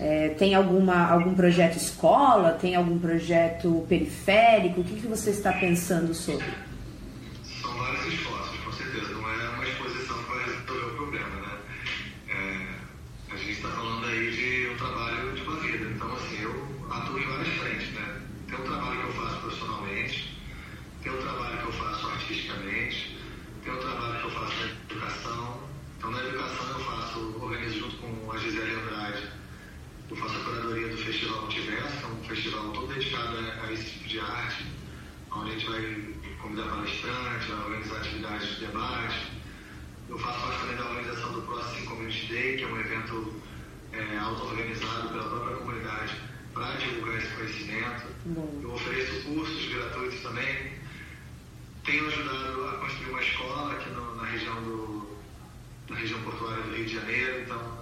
É, 0.00 0.30
tem 0.30 0.54
alguma, 0.54 1.06
algum 1.06 1.32
projeto 1.32 1.76
escola? 1.76 2.58
Tem 2.60 2.74
algum 2.74 2.98
projeto 2.98 3.84
periférico? 3.88 4.80
O 4.80 4.84
que, 4.84 4.96
que 4.96 5.06
você 5.06 5.30
está 5.30 5.52
pensando 5.52 6.12
sobre? 6.12 6.71
um 32.22 32.24
festival 32.24 32.70
todo 32.70 32.94
dedicado 32.94 33.36
a, 33.36 33.66
a 33.66 33.72
esse 33.72 33.90
tipo 33.90 34.08
de 34.08 34.20
arte, 34.20 34.64
onde 35.32 35.50
a 35.50 35.52
gente 35.54 35.66
vai 35.66 36.14
convidar 36.40 36.68
palestrantes, 36.68 37.48
vai 37.48 37.64
organizar 37.64 37.96
atividades 37.96 38.48
de 38.48 38.66
debate. 38.66 39.32
Eu 40.08 40.18
faço 40.18 40.40
parte 40.40 40.60
também 40.60 40.76
da 40.76 40.84
organização 40.84 41.32
do 41.32 41.42
Próximo 41.42 41.90
Community 41.90 42.26
Day, 42.26 42.56
que 42.56 42.64
é 42.64 42.66
um 42.68 42.80
evento 42.80 43.42
é, 43.92 44.18
auto-organizado 44.18 45.08
pela 45.08 45.24
própria 45.24 45.56
comunidade 45.56 46.14
para 46.54 46.74
divulgar 46.76 47.18
esse 47.18 47.34
conhecimento. 47.34 48.06
Bom. 48.26 48.60
Eu 48.62 48.72
ofereço 48.72 49.22
cursos 49.22 49.72
gratuitos 49.72 50.20
também. 50.20 50.72
Tenho 51.84 52.06
ajudado 52.06 52.68
a 52.68 52.72
construir 52.78 53.10
uma 53.10 53.22
escola 53.22 53.72
aqui 53.72 53.90
no, 53.90 54.14
na 54.14 54.24
região 54.24 54.62
do 54.62 55.12
na 55.88 55.96
região 55.96 56.22
portuária 56.22 56.62
do 56.62 56.74
Rio 56.74 56.86
de 56.86 56.94
Janeiro, 56.94 57.42
então 57.42 57.81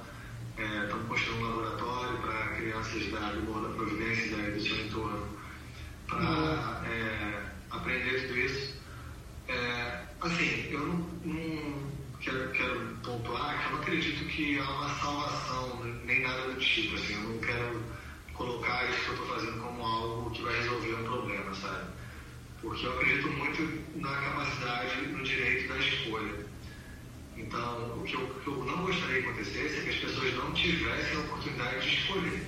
é, 0.61 0.85
estamos 0.85 1.05
é, 1.05 1.09
construindo 1.09 1.43
um 1.43 1.49
laboratório 1.49 2.19
para 2.19 2.49
crianças 2.57 3.11
da, 3.11 3.33
do 3.33 3.41
Morro 3.45 3.69
da 3.69 3.75
Providência 3.75 4.27
e 4.27 4.29
da, 4.29 4.51
do 4.51 4.61
seu 4.61 4.79
entorno 4.85 5.27
para 6.07 6.19
uhum. 6.19 6.85
é, 6.87 7.43
aprender 7.71 8.27
tudo 8.27 8.39
isso. 8.39 8.77
É, 9.49 10.03
assim, 10.21 10.69
eu 10.71 10.81
não, 10.81 10.97
não 11.25 11.91
quero, 12.21 12.51
quero 12.51 12.97
pontuar 13.03 13.59
que 13.59 13.65
eu 13.65 13.71
não 13.73 13.79
acredito 13.81 14.25
que 14.27 14.59
há 14.59 14.71
uma 14.71 14.89
salvação, 14.97 15.81
nem 16.05 16.21
nada 16.21 16.43
do 16.53 16.61
tipo. 16.61 16.95
Assim, 16.95 17.15
eu 17.15 17.31
não 17.31 17.39
quero 17.39 17.83
colocar 18.35 18.85
isso 18.91 19.01
que 19.01 19.09
eu 19.09 19.15
estou 19.15 19.29
fazendo 19.29 19.63
como 19.63 19.83
algo 19.83 20.31
que 20.31 20.43
vai 20.43 20.55
resolver 20.59 20.95
um 20.95 21.05
problema, 21.05 21.55
sabe? 21.55 21.91
Porque 22.61 22.85
eu 22.85 22.93
acredito 22.99 23.29
muito 23.29 23.99
na 23.99 24.15
capacidade, 24.15 25.07
no 25.07 25.25
direito 25.25 25.69
da 25.69 25.79
escolha. 25.79 26.49
Então, 27.41 27.99
o 27.99 28.05
que 28.05 28.14
eu, 28.14 28.20
o 28.20 28.41
que 28.41 28.47
eu 28.49 28.64
não 28.64 28.84
gostaria 28.84 29.22
que 29.22 29.28
acontecesse 29.28 29.78
é 29.78 29.82
que 29.82 29.91
as 29.91 29.97
pessoas 29.97 30.34
não 30.34 30.53
tivessem 30.53 31.16
a 31.16 31.20
oportunidade 31.20 31.88
de 31.88 31.97
escolher. 31.97 32.47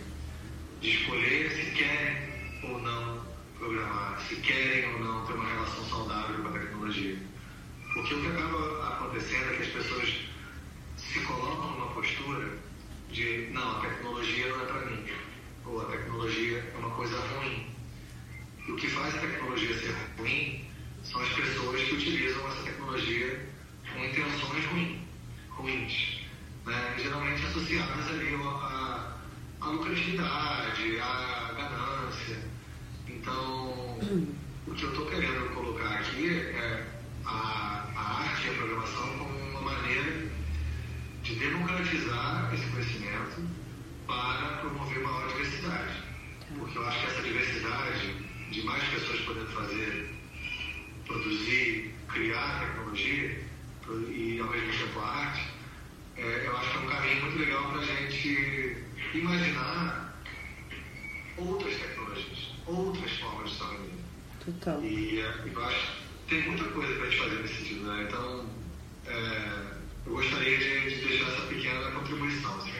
De 0.80 0.90
escolher 0.90 1.50
se 1.50 1.70
querem 1.70 2.28
ou 2.64 2.80
não 2.82 3.24
programar, 3.58 4.20
se 4.28 4.36
querem 4.36 4.92
ou 4.92 5.00
não 5.00 5.26
ter 5.26 5.32
uma 5.32 5.48
relação 5.48 5.84
saudável 5.84 6.42
com 6.42 6.48
a 6.48 6.52
tecnologia. 6.52 7.16
Porque 7.94 8.14
o 8.14 8.20
que 8.20 8.26
acaba 8.26 8.88
acontecendo 8.88 9.52
é 9.52 9.56
que 9.56 9.62
as 9.62 9.68
pessoas 9.68 10.14
se 10.96 11.20
colocam 11.20 11.70
numa 11.70 11.94
postura 11.94 12.58
de 13.10 13.48
não, 13.50 13.78
a 13.78 13.80
tecnologia 13.80 14.48
não 14.48 14.62
é 14.62 14.66
para 14.66 14.86
mim, 14.86 15.04
ou 15.64 15.80
a 15.80 15.84
tecnologia 15.86 16.72
é 16.74 16.78
uma 16.78 16.90
coisa 16.90 17.18
ruim. 17.18 17.66
E 18.66 18.72
o 18.72 18.76
que 18.76 18.88
faz 18.88 19.14
a 19.14 19.18
tecnologia 19.18 19.78
ser 19.78 19.96
ruim 20.18 20.71
criatividade, 29.84 31.00
a 31.00 31.52
ganância. 31.56 32.38
Então, 33.08 33.98
hum. 34.02 34.34
o 34.66 34.74
que 34.74 34.84
eu 34.84 34.90
estou 34.90 35.06
querendo 35.06 35.54
colocar 35.54 35.94
aqui 35.94 36.30
é 36.30 36.86
a, 37.24 37.88
a 37.94 38.22
arte 38.22 38.46
e 38.46 38.50
a 38.50 38.54
programação 38.54 39.18
como 39.18 39.38
uma 39.50 39.60
maneira 39.60 40.30
de 41.22 41.34
democratizar 41.36 42.50
esse 42.54 42.66
conhecimento 42.70 43.42
para 44.06 44.58
promover 44.58 45.02
maior 45.02 45.28
diversidade. 45.28 45.94
Tá. 45.94 46.54
Porque 46.58 46.78
eu 46.78 46.86
acho 46.86 47.00
que 47.00 47.06
essa 47.06 47.22
diversidade 47.22 48.14
de 48.50 48.62
mais 48.62 48.82
pessoas 48.84 49.20
podendo 49.20 49.50
fazer, 49.52 50.14
produzir, 51.06 51.94
criar 52.08 52.60
tecnologia 52.60 53.42
e 54.08 54.38
ao 54.40 54.48
mesmo 54.48 54.72
tempo 54.72 55.00
arte, 55.00 55.48
é, 56.16 56.46
eu 56.46 56.56
acho 56.56 56.70
que 56.70 56.76
é 56.76 56.80
um 56.80 56.86
caminho 56.86 57.22
muito 57.22 57.38
legal 57.38 57.70
para 57.70 57.80
a 57.80 57.84
gente 57.84 58.71
imaginar 59.18 60.16
outras 61.36 61.74
tecnologias, 61.76 62.54
outras 62.66 63.10
formas 63.18 63.50
de 63.50 63.56
sobrevivência. 63.56 64.02
Total. 64.44 64.82
E, 64.82 64.86
e 64.86 65.18
eu 65.20 65.64
acho 65.64 65.92
que 66.26 66.34
tem 66.34 66.48
muita 66.48 66.64
coisa 66.64 66.94
para 66.94 67.04
a 67.04 67.10
gente 67.10 67.22
fazer 67.22 67.36
nesse 67.36 67.54
sentido, 67.54 67.84
né? 67.84 68.06
Então, 68.08 68.46
é, 69.06 69.76
eu 70.06 70.12
gostaria 70.12 70.58
de, 70.58 70.90
de 70.90 71.06
deixar 71.06 71.28
essa 71.28 71.42
pequena 71.42 71.90
contribuição, 71.92 72.56
assim, 72.56 72.70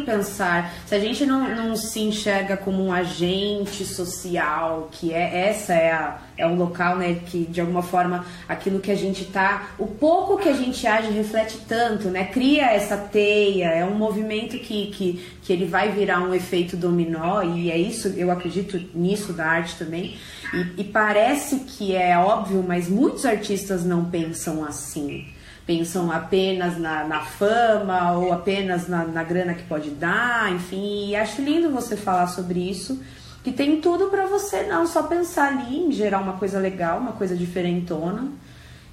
pensar, 0.00 0.72
se 0.86 0.94
a 0.94 0.98
gente 0.98 1.26
não, 1.26 1.54
não 1.54 1.76
se 1.76 2.00
enxerga 2.00 2.56
como 2.56 2.82
um 2.82 2.90
agente 2.90 3.84
social, 3.84 4.88
que 4.90 5.12
é 5.12 5.48
essa 5.48 5.74
é, 5.74 5.92
a, 5.92 6.18
é 6.38 6.46
o 6.46 6.54
local, 6.54 6.96
né, 6.96 7.20
que 7.26 7.44
de 7.44 7.60
alguma 7.60 7.82
forma 7.82 8.24
aquilo 8.48 8.80
que 8.80 8.90
a 8.90 8.94
gente 8.94 9.26
tá, 9.26 9.70
o 9.78 9.86
pouco 9.86 10.38
que 10.38 10.48
a 10.48 10.54
gente 10.54 10.86
age 10.86 11.10
reflete 11.10 11.58
tanto, 11.68 12.08
né, 12.08 12.24
cria 12.24 12.70
essa 12.70 12.96
teia, 12.96 13.66
é 13.66 13.84
um 13.84 13.94
movimento 13.94 14.58
que, 14.58 14.86
que, 14.86 15.36
que 15.42 15.52
ele 15.52 15.66
vai 15.66 15.92
virar 15.92 16.20
um 16.20 16.34
efeito 16.34 16.78
dominó 16.78 17.42
e 17.42 17.70
é 17.70 17.76
isso, 17.76 18.08
eu 18.16 18.30
acredito 18.30 18.80
nisso 18.94 19.34
da 19.34 19.46
arte 19.46 19.76
também. 19.76 20.16
E, 20.54 20.80
e 20.80 20.84
parece 20.84 21.60
que 21.60 21.94
é 21.94 22.16
óbvio, 22.16 22.64
mas 22.66 22.88
muitos 22.88 23.26
artistas 23.26 23.84
não 23.84 24.06
pensam 24.06 24.64
assim 24.64 25.26
pensam 25.66 26.12
apenas 26.12 26.78
na, 26.78 27.04
na 27.04 27.20
fama 27.22 28.12
ou 28.12 28.32
apenas 28.32 28.86
na, 28.86 29.04
na, 29.04 29.24
grana 29.24 29.52
que 29.52 29.64
pode 29.64 29.90
dar, 29.90 30.52
enfim. 30.52 31.08
E 31.08 31.16
acho 31.16 31.42
lindo 31.42 31.70
você 31.70 31.96
falar 31.96 32.28
sobre 32.28 32.60
isso, 32.60 33.02
que 33.42 33.50
tem 33.50 33.80
tudo 33.80 34.06
para 34.06 34.26
você 34.26 34.62
não 34.62 34.86
só 34.86 35.02
pensar 35.02 35.48
ali 35.48 35.78
em 35.78 35.92
gerar 35.92 36.20
uma 36.20 36.34
coisa 36.34 36.58
legal, 36.60 36.98
uma 36.98 37.12
coisa 37.12 37.34
diferentona 37.34 38.28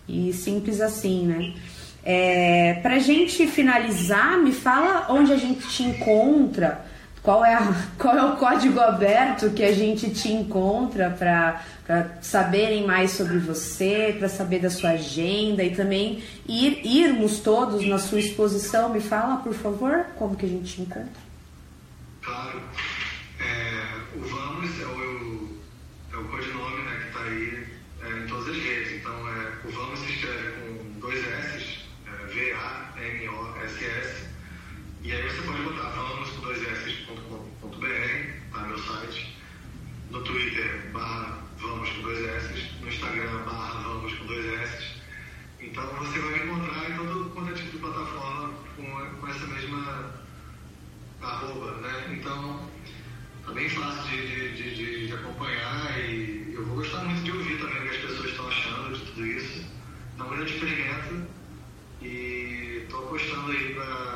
e 0.08 0.34
simples 0.34 0.82
assim, 0.82 1.28
né? 1.28 1.54
É, 2.04 2.80
pra 2.82 3.00
gente 3.00 3.48
finalizar, 3.48 4.38
me 4.38 4.52
fala 4.52 5.08
onde 5.10 5.32
a 5.32 5.38
gente 5.38 5.66
te 5.70 5.84
encontra 5.84 6.84
qual 7.24 7.44
é, 7.44 7.56
a, 7.56 7.74
qual 7.98 8.16
é 8.18 8.26
o 8.26 8.36
código 8.36 8.80
aberto 8.80 9.50
que 9.52 9.64
a 9.64 9.72
gente 9.72 10.12
te 10.12 10.32
encontra 10.32 11.10
para 11.10 11.64
saberem 12.22 12.86
mais 12.86 13.12
sobre 13.12 13.40
você, 13.40 14.16
para 14.20 14.28
saber 14.28 14.60
da 14.60 14.70
sua 14.70 14.92
agenda 14.92 15.64
e 15.64 15.74
também 15.74 16.22
ir, 16.48 16.86
irmos 16.86 17.40
todos 17.40 17.88
na 17.88 17.98
sua 17.98 18.20
exposição. 18.20 18.90
Me 18.90 19.00
fala, 19.00 19.38
por 19.38 19.54
favor, 19.54 20.06
como 20.18 20.36
que 20.36 20.46
a 20.46 20.50
gente 20.50 20.76
te 20.76 20.82
encontra? 20.82 21.24
Claro. 22.22 22.62
É, 23.40 24.18
o 24.18 24.20
Vamos 24.20 24.70
é 24.80 24.86
o, 24.86 25.50
é 26.14 26.18
o 26.18 26.24
codinome 26.26 26.84
né, 26.84 27.00
que 27.02 27.08
está 27.08 27.24
aí 27.24 27.68
é, 28.02 28.20
em 28.20 28.28
todas 28.28 28.50
as 28.50 28.58
redes. 28.58 28.94
Então, 28.94 29.14
é, 29.14 29.52
o 29.66 29.72
Vamos 29.72 30.00
se 30.00 30.12
escreve 30.14 30.52
com 30.52 31.00
dois 31.00 31.20
S, 31.20 31.80
é, 32.06 32.12
V-A-M-O-S-S. 32.28 34.23
E 35.14 35.16
aí 35.16 35.30
você 35.30 35.42
pode 35.44 35.62
botar 35.62 35.90
vamos 35.90 36.28
com 36.32 36.42
dois 36.42 36.60
S.com.br, 36.68 37.88
tá? 38.52 38.62
Meu 38.62 38.80
site. 38.80 39.38
No 40.10 40.24
Twitter, 40.24 40.90
barra 40.92 41.38
vamos 41.60 41.88
com 41.92 42.02
dois 42.02 42.26
S. 42.26 42.72
No 42.82 42.88
Instagram, 42.88 43.44
barra 43.46 43.84
vamos 43.84 44.12
com 44.12 44.26
dois 44.26 44.44
S. 44.44 44.88
Então 45.62 45.86
você 46.00 46.18
vai 46.18 46.44
encontrar 46.44 46.90
em 46.90 46.98
todo 46.98 47.30
quanto 47.30 47.52
é 47.52 47.54
tipo 47.54 47.74
de 47.74 47.78
plataforma 47.78 48.54
com, 48.76 49.20
com 49.20 49.28
essa 49.28 49.46
mesma 49.46 50.16
arroba, 51.22 51.72
né? 51.82 52.18
Então 52.20 52.68
tá 53.46 53.52
bem 53.52 53.70
fácil 53.70 54.10
de, 54.10 54.54
de, 54.56 54.76
de, 54.76 55.08
de, 55.08 55.14
acompanhar 55.14 56.00
e 56.10 56.54
eu 56.56 56.66
vou 56.66 56.78
gostar 56.78 57.04
muito 57.04 57.22
de 57.22 57.32
ouvir 57.34 57.60
também 57.60 57.78
o 57.78 57.82
que 57.84 57.96
as 57.98 58.02
pessoas 58.02 58.30
estão 58.32 58.48
achando 58.48 58.98
de 58.98 59.06
tudo 59.12 59.28
isso. 59.28 59.64
Então, 60.16 60.26
um 60.26 60.30
grande 60.32 60.54
experimento 60.54 61.28
e 62.02 62.82
estou 62.84 63.06
apostando 63.06 63.52
aí 63.52 63.76
para 63.76 64.13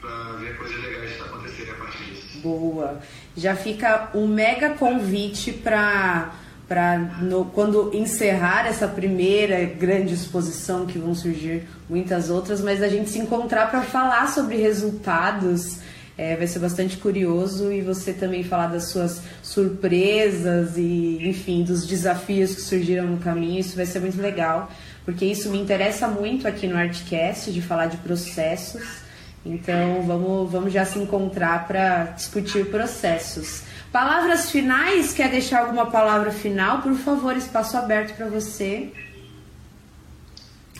para 0.00 0.32
ver 0.38 0.56
coisas 0.56 0.82
legais 0.82 1.16
que 1.16 1.22
acontecerem 1.22 1.72
a 1.72 1.76
partir 1.76 2.04
disso. 2.04 2.38
Boa. 2.42 3.00
Já 3.36 3.54
fica 3.54 4.10
um 4.14 4.26
mega 4.26 4.70
convite 4.70 5.52
para 5.52 6.32
para 6.68 7.20
quando 7.54 7.94
encerrar 7.94 8.66
essa 8.66 8.88
primeira 8.88 9.64
grande 9.64 10.14
exposição 10.14 10.84
que 10.84 10.98
vão 10.98 11.14
surgir 11.14 11.62
muitas 11.88 12.28
outras, 12.28 12.60
mas 12.60 12.82
a 12.82 12.88
gente 12.88 13.08
se 13.08 13.20
encontrar 13.20 13.70
para 13.70 13.82
falar 13.82 14.26
sobre 14.26 14.56
resultados 14.56 15.78
é, 16.18 16.34
vai 16.34 16.46
ser 16.46 16.60
bastante 16.60 16.96
curioso 16.96 17.70
e 17.70 17.82
você 17.82 18.12
também 18.12 18.42
falar 18.42 18.68
das 18.68 18.90
suas 18.90 19.20
surpresas 19.42 20.76
e, 20.76 21.18
enfim, 21.28 21.62
dos 21.62 21.86
desafios 21.86 22.54
que 22.54 22.62
surgiram 22.62 23.06
no 23.06 23.18
caminho. 23.18 23.60
Isso 23.60 23.76
vai 23.76 23.84
ser 23.84 24.00
muito 24.00 24.20
legal, 24.20 24.70
porque 25.04 25.26
isso 25.26 25.50
me 25.50 25.58
interessa 25.58 26.08
muito 26.08 26.48
aqui 26.48 26.66
no 26.66 26.76
Artcast, 26.76 27.52
de 27.52 27.60
falar 27.60 27.86
de 27.86 27.98
processos. 27.98 29.05
Então, 29.46 30.02
vamos, 30.02 30.50
vamos 30.50 30.72
já 30.72 30.84
se 30.84 30.98
encontrar 30.98 31.66
para 31.68 32.04
discutir 32.16 32.66
processos. 32.66 33.62
Palavras 33.92 34.50
finais? 34.50 35.12
Quer 35.12 35.30
deixar 35.30 35.60
alguma 35.60 35.86
palavra 35.86 36.32
final? 36.32 36.82
Por 36.82 36.94
favor, 36.94 37.36
espaço 37.36 37.76
aberto 37.76 38.16
para 38.16 38.26
você. 38.26 38.92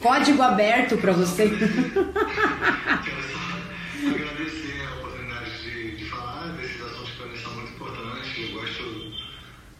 Código 0.00 0.42
aberto 0.42 0.96
para 0.98 1.12
você. 1.12 1.48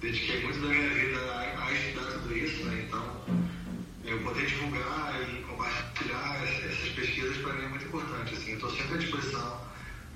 dediquei 0.07 0.41
muito 0.43 0.61
da 0.61 0.69
minha 0.69 0.89
vida 0.91 1.19
a, 1.19 1.67
a 1.67 1.73
estudar 1.73 2.13
tudo 2.13 2.37
isso, 2.37 2.65
né? 2.65 2.85
Então, 2.87 3.25
eu 4.05 4.19
poder 4.21 4.47
divulgar 4.47 5.21
e 5.29 5.43
para 7.47 7.55
mim 7.55 7.65
é 7.65 7.69
muito 7.69 7.85
importante. 7.87 8.35
Assim, 8.35 8.51
eu 8.51 8.55
estou 8.57 8.71
sempre 8.71 8.95
à 8.95 8.99
disposição 8.99 9.61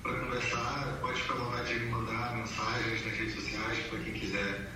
para 0.03 0.19
conversar. 0.19 0.97
Pode 0.99 1.21
ficar 1.21 1.33
à 1.33 1.37
vontade 1.37 1.79
de 1.79 1.85
mandar 1.85 2.35
mensagens 2.35 3.05
nas 3.05 3.13
redes 3.13 3.35
sociais 3.35 3.79
para 3.87 3.99
quem 3.99 4.13
quiser 4.13 4.71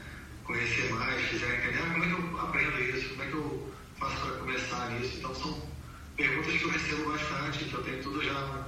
conhecer 0.46 0.94
mais, 0.94 1.30
quiser 1.30 1.60
entender 1.60 1.80
ah, 1.80 1.92
como 1.92 2.04
é 2.04 2.08
que 2.08 2.14
eu 2.14 2.42
aprendo 2.42 2.82
isso, 2.82 3.10
como 3.10 3.24
é 3.24 3.26
que 3.26 3.34
eu 3.34 3.74
faço 4.00 4.22
para 4.22 4.38
começar 4.38 4.90
nisso. 4.92 5.18
Então, 5.18 5.36
são 5.36 5.70
perguntas 6.16 6.54
que 6.54 6.64
eu 6.64 6.70
recebo 6.70 7.12
bastante, 7.12 7.66
que 7.66 7.74
eu 7.74 7.84
tenho 7.84 8.04
tudo 8.04 8.24
já 8.24 8.66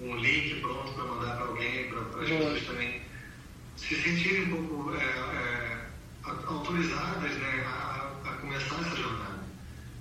um, 0.00 0.10
um 0.10 0.16
link 0.16 0.60
pronto 0.60 0.92
para 0.92 1.04
mandar 1.04 1.36
para 1.36 1.46
alguém, 1.46 1.88
para 1.88 2.00
as 2.00 2.28
pessoas 2.28 2.66
também 2.66 3.02
se 3.76 3.94
sentirem 3.94 4.52
um 4.52 4.66
pouco 4.66 4.94
é, 4.94 5.04
é, 5.04 5.86
autorizadas 6.24 7.32
né, 7.32 7.64
a, 7.66 8.12
a, 8.24 8.32
começar 8.34 8.80
essa 8.80 8.96
jornada. 8.96 9.44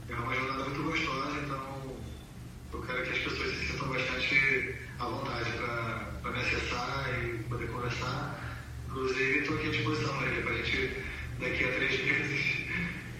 É 0.09 0.16
uma 0.16 0.36
jornada 0.36 0.63
muito 0.66 0.84
gostosa, 0.84 1.39
então 1.39 1.74
eu 2.76 2.82
quero 2.82 3.03
que 3.03 3.11
as 3.11 3.17
pessoas 3.19 3.49
se 3.51 3.67
sintam 3.67 3.88
bastante 3.88 4.76
à 4.99 5.05
vontade 5.05 5.51
para 6.21 6.32
me 6.32 6.39
acessar 6.39 7.05
e 7.23 7.43
poder 7.43 7.67
conversar. 7.67 8.39
Inclusive, 8.89 9.39
estou 9.39 9.57
aqui 9.57 9.67
à 9.67 9.71
disposição, 9.71 10.21
né, 10.21 10.41
para 10.41 10.51
a 10.51 10.57
gente, 10.57 10.97
daqui 11.39 11.63
a 11.63 11.71
três 11.71 12.05
meses, 12.05 12.67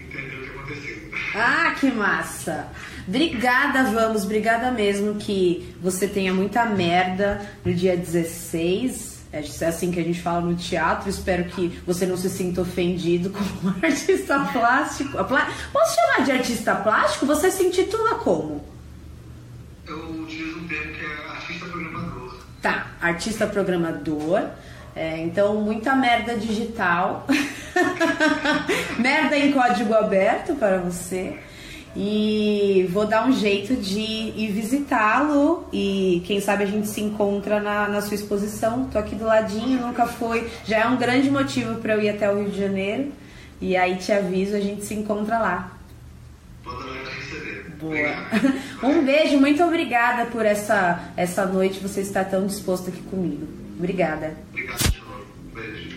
entender 0.00 0.36
o 0.36 0.42
que 0.42 0.58
aconteceu. 0.58 1.10
Ah, 1.34 1.74
que 1.78 1.90
massa! 1.90 2.68
Obrigada, 3.08 3.84
vamos, 3.84 4.24
obrigada 4.24 4.70
mesmo 4.70 5.14
que 5.14 5.74
você 5.80 6.08
tenha 6.08 6.34
muita 6.34 6.64
merda 6.66 7.48
no 7.64 7.72
dia 7.72 7.96
16 7.96 9.16
é 9.32 9.66
assim 9.66 9.90
que 9.90 10.00
a 10.00 10.02
gente 10.02 10.22
fala 10.22 10.40
no 10.40 10.54
teatro. 10.54 11.10
Espero 11.10 11.44
que 11.44 11.68
você 11.84 12.06
não 12.06 12.16
se 12.16 12.30
sinta 12.30 12.62
ofendido 12.62 13.28
como 13.36 13.74
artista 13.82 14.38
plástico. 14.50 15.12
Posso 15.72 15.94
chamar 15.94 16.24
de 16.24 16.32
artista 16.32 16.74
plástico? 16.76 17.26
Você 17.26 17.50
se 17.50 17.62
intitula 17.62 18.14
como? 18.14 18.75
Eu 19.88 19.98
utilizo 20.22 20.58
um 20.58 20.66
termo 20.66 20.92
que 20.94 21.04
é 21.04 21.30
artista 21.30 21.66
programador. 21.66 22.34
Tá, 22.60 22.86
artista 23.00 23.46
programador. 23.46 24.48
É, 24.96 25.18
então, 25.18 25.60
muita 25.60 25.94
merda 25.94 26.36
digital. 26.36 27.26
merda 28.98 29.36
em 29.36 29.52
código 29.52 29.94
aberto 29.94 30.56
para 30.56 30.78
você. 30.78 31.38
E 31.94 32.88
vou 32.92 33.06
dar 33.06 33.26
um 33.26 33.32
jeito 33.32 33.76
de 33.76 34.00
ir 34.00 34.52
visitá-lo 34.52 35.66
e 35.72 36.22
quem 36.26 36.40
sabe 36.40 36.64
a 36.64 36.66
gente 36.66 36.88
se 36.88 37.00
encontra 37.00 37.60
na, 37.60 37.88
na 37.88 38.02
sua 38.02 38.16
exposição. 38.16 38.86
Tô 38.90 38.98
aqui 38.98 39.14
do 39.14 39.24
ladinho, 39.24 39.80
nunca 39.80 40.06
foi. 40.06 40.50
Já 40.64 40.80
é 40.80 40.86
um 40.86 40.96
grande 40.96 41.30
motivo 41.30 41.76
para 41.76 41.94
eu 41.94 42.02
ir 42.02 42.10
até 42.10 42.30
o 42.30 42.38
Rio 42.40 42.50
de 42.50 42.58
Janeiro. 42.58 43.12
E 43.60 43.76
aí 43.76 43.96
te 43.96 44.12
aviso, 44.12 44.54
a 44.54 44.60
gente 44.60 44.84
se 44.84 44.94
encontra 44.94 45.38
lá. 45.38 45.72
Boa. 47.80 47.96
Um 48.82 49.04
beijo, 49.04 49.38
muito 49.38 49.62
obrigada 49.64 50.26
por 50.26 50.44
essa, 50.44 51.12
essa 51.16 51.46
noite 51.46 51.80
você 51.80 52.02
estar 52.02 52.24
tão 52.24 52.46
disposto 52.46 52.90
aqui 52.90 53.00
comigo. 53.02 53.48
Obrigada. 53.78 54.34
Obrigado. 54.52 55.95